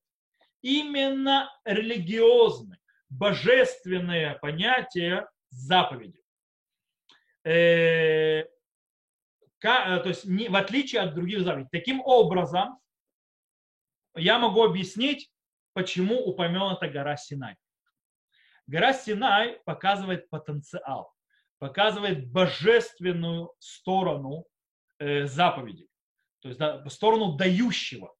именно 0.60 1.50
религиозное, 1.64 2.78
божественное 3.08 4.34
понятие 4.42 5.26
заповеди. 5.48 6.20
Э, 7.44 8.44
то 9.62 10.02
есть 10.04 10.26
не, 10.26 10.50
в 10.50 10.56
отличие 10.56 11.00
от 11.00 11.14
других 11.14 11.40
заповедей. 11.44 11.70
Таким 11.72 12.02
образом, 12.02 12.78
я 14.14 14.38
могу 14.38 14.62
объяснить, 14.62 15.32
почему 15.72 16.20
упомянута 16.20 16.88
гора 16.88 17.16
Синай. 17.16 17.56
Гора 18.66 18.92
Синай 18.92 19.60
показывает 19.64 20.28
потенциал, 20.28 21.10
показывает 21.58 22.30
божественную 22.30 23.54
сторону 23.60 24.44
э, 25.00 25.26
заповеди, 25.26 25.88
то 26.40 26.48
есть 26.48 26.60
да, 26.60 26.88
сторону 26.88 27.36
дающего. 27.36 28.14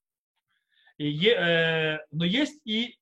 И, 0.97 1.29
э, 1.29 1.99
но 2.11 2.25
есть 2.25 2.61
и, 2.65 2.97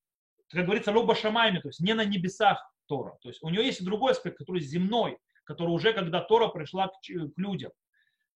как 0.50 0.66
говорится, 0.66 0.92
лоба 0.92 1.16
шамайми, 1.16 1.60
то 1.60 1.70
есть 1.70 1.80
не 1.80 1.94
на 1.94 2.06
небесах 2.06 2.64
Тора. 2.88 3.18
То 3.22 3.30
есть 3.30 3.42
у 3.42 3.50
него 3.50 3.64
есть 3.64 3.82
и 3.82 3.86
другой 3.86 4.12
аспект, 4.12 4.38
который 4.38 4.62
земной, 4.62 5.18
который 5.44 5.70
уже 5.70 5.94
когда 5.94 6.22
Тора 6.22 6.48
пришла 6.50 6.88
к, 6.88 6.92
к 7.02 7.38
людям. 7.38 7.72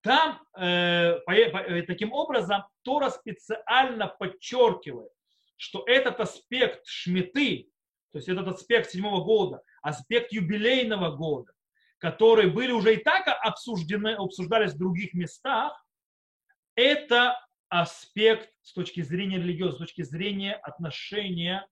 Там 0.02 0.42
э, 0.58 1.20
по, 1.26 1.32
по, 1.32 1.82
таким 1.86 2.12
образом 2.12 2.64
Тора 2.82 3.10
специально 3.10 4.08
подчеркивает, 4.08 5.12
что 5.56 5.84
этот 5.86 6.18
аспект 6.18 6.86
шмиты, 6.86 7.68
то 8.10 8.18
есть 8.18 8.28
этот 8.28 8.48
аспект 8.48 8.90
седьмого 8.90 9.22
года, 9.24 9.62
аспект 9.80 10.32
юбилейного 10.32 11.14
года, 11.14 11.52
которые 12.02 12.50
были 12.50 12.72
уже 12.72 12.96
и 12.96 12.96
так 12.96 13.28
обсуждены, 13.42 14.14
обсуждались 14.14 14.72
в 14.72 14.78
других 14.78 15.14
местах, 15.14 15.86
это 16.74 17.38
аспект 17.68 18.50
с 18.62 18.72
точки 18.72 19.02
зрения 19.02 19.36
религиозной, 19.36 19.76
с 19.76 19.78
точки 19.78 20.02
зрения 20.02 20.54
отношения 20.54 21.64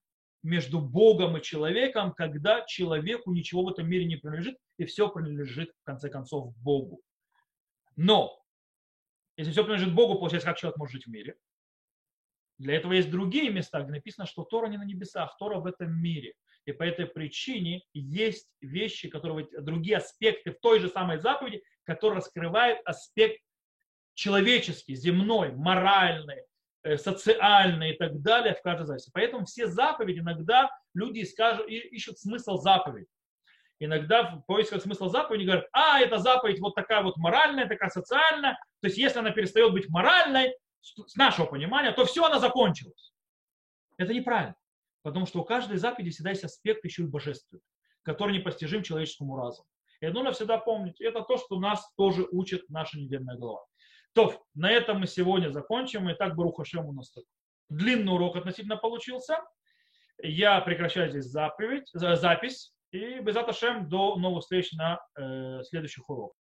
между 0.45 0.81
Богом 0.81 1.37
и 1.37 1.43
человеком, 1.43 2.13
когда 2.13 2.65
человеку 2.65 3.33
ничего 3.33 3.65
в 3.65 3.71
этом 3.71 3.89
мире 3.89 4.05
не 4.05 4.17
принадлежит, 4.17 4.57
и 4.79 4.85
все 4.85 5.09
принадлежит, 5.09 5.73
в 5.83 5.85
конце 5.85 6.09
концов, 6.09 6.57
Богу. 6.59 7.03
Но, 7.97 8.41
если 9.37 9.51
все 9.51 9.65
принадлежит 9.65 9.93
Богу, 9.97 10.15
получается, 10.15 10.49
как 10.49 10.59
человек 10.59 10.79
может 10.79 10.93
жить 10.93 11.07
в 11.07 11.11
мире? 11.11 11.35
Для 12.59 12.77
этого 12.77 12.93
есть 12.93 13.11
другие 13.11 13.51
места, 13.51 13.83
где 13.83 13.91
написано, 13.91 14.27
что 14.27 14.45
Тора 14.45 14.69
не 14.69 14.79
на 14.79 14.85
небесах, 14.85 15.37
Тора 15.39 15.59
в 15.59 15.67
этом 15.67 15.93
мире. 15.93 16.35
И 16.67 16.73
по 16.73 16.83
этой 16.83 17.07
причине 17.07 17.83
есть 17.93 18.49
вещи, 18.61 19.09
которые, 19.09 19.49
другие 19.61 19.97
аспекты 19.97 20.53
в 20.53 20.61
той 20.61 20.81
же 20.81 20.89
самой 20.89 21.19
заповеди, 21.19 21.63
которые 21.85 22.19
раскрывают 22.19 22.81
аспект 22.85 23.41
человеческий, 24.15 24.95
земной, 24.95 25.53
моральный, 25.53 26.43
э, 26.83 26.97
социальный 26.99 27.93
и 27.93 27.97
так 27.97 28.21
далее 28.21 28.55
в 28.55 28.63
каждой 28.63 28.87
заповеди. 28.87 29.11
Поэтому 29.13 29.47
все 29.47 29.67
заповеди 29.67 30.21
иногда 30.21 30.71
люди 30.95 31.25
скажут, 31.25 31.69
ищут 31.69 32.19
смысл 32.19 32.59
заповеди. 32.59 33.09
Иногда 33.79 34.25
в 34.25 34.43
поисках 34.43 34.83
смысла 34.83 35.09
заповеди 35.09 35.45
говорят, 35.45 35.67
а, 35.73 36.01
эта 36.01 36.19
заповедь 36.19 36.61
вот 36.61 36.75
такая 36.75 37.03
вот 37.03 37.17
моральная, 37.17 37.67
такая 37.67 37.89
социальная. 37.89 38.59
То 38.81 38.89
есть 38.89 38.99
если 38.99 39.21
она 39.21 39.31
перестает 39.31 39.73
быть 39.73 39.89
моральной, 39.89 40.55
с 40.83 41.15
нашего 41.17 41.47
понимания, 41.47 41.93
то 41.93 42.05
все, 42.05 42.25
она 42.25 42.39
закончилась. 42.39 43.13
Это 43.97 44.15
неправильно. 44.15 44.57
Потому 45.03 45.27
что 45.27 45.41
у 45.41 45.45
каждой 45.45 45.79
заповеди 45.79 46.11
всегда 46.11 46.31
есть 46.31 46.45
аспект 46.45 46.85
еще 46.85 47.03
и 47.03 47.07
божественный, 47.07 47.63
который 48.03 48.37
непостижим 48.37 48.83
человеческому 48.83 49.37
разуму. 49.37 49.67
И 50.01 50.07
это 50.07 50.15
нужно 50.15 50.33
всегда 50.33 50.59
помнить. 50.59 51.01
Это 51.01 51.23
то, 51.23 51.37
что 51.37 51.59
нас 51.59 51.93
тоже 51.97 52.27
учит 52.31 52.69
наша 52.69 52.99
недельная 52.99 53.37
глава. 53.37 53.65
То, 54.13 54.43
на 54.55 54.71
этом 54.71 55.01
мы 55.01 55.07
сегодня 55.07 55.51
закончим. 55.51 56.11
Итак, 56.13 56.35
Баруха 56.35 56.65
Шем 56.65 56.87
у 56.87 56.93
нас 56.93 57.15
длинный 57.69 58.13
урок 58.13 58.37
относительно 58.37 58.77
получился. 58.77 59.39
Я 60.23 60.61
прекращаю 60.61 61.11
здесь 61.11 61.27
заповедь, 61.27 61.89
запись. 61.93 62.75
И 62.91 63.21
без 63.21 63.37
Шем 63.57 63.89
до 63.89 64.17
новых 64.17 64.43
встреч 64.43 64.73
на 64.73 65.01
э, 65.17 65.63
следующих 65.63 66.09
уроках. 66.11 66.40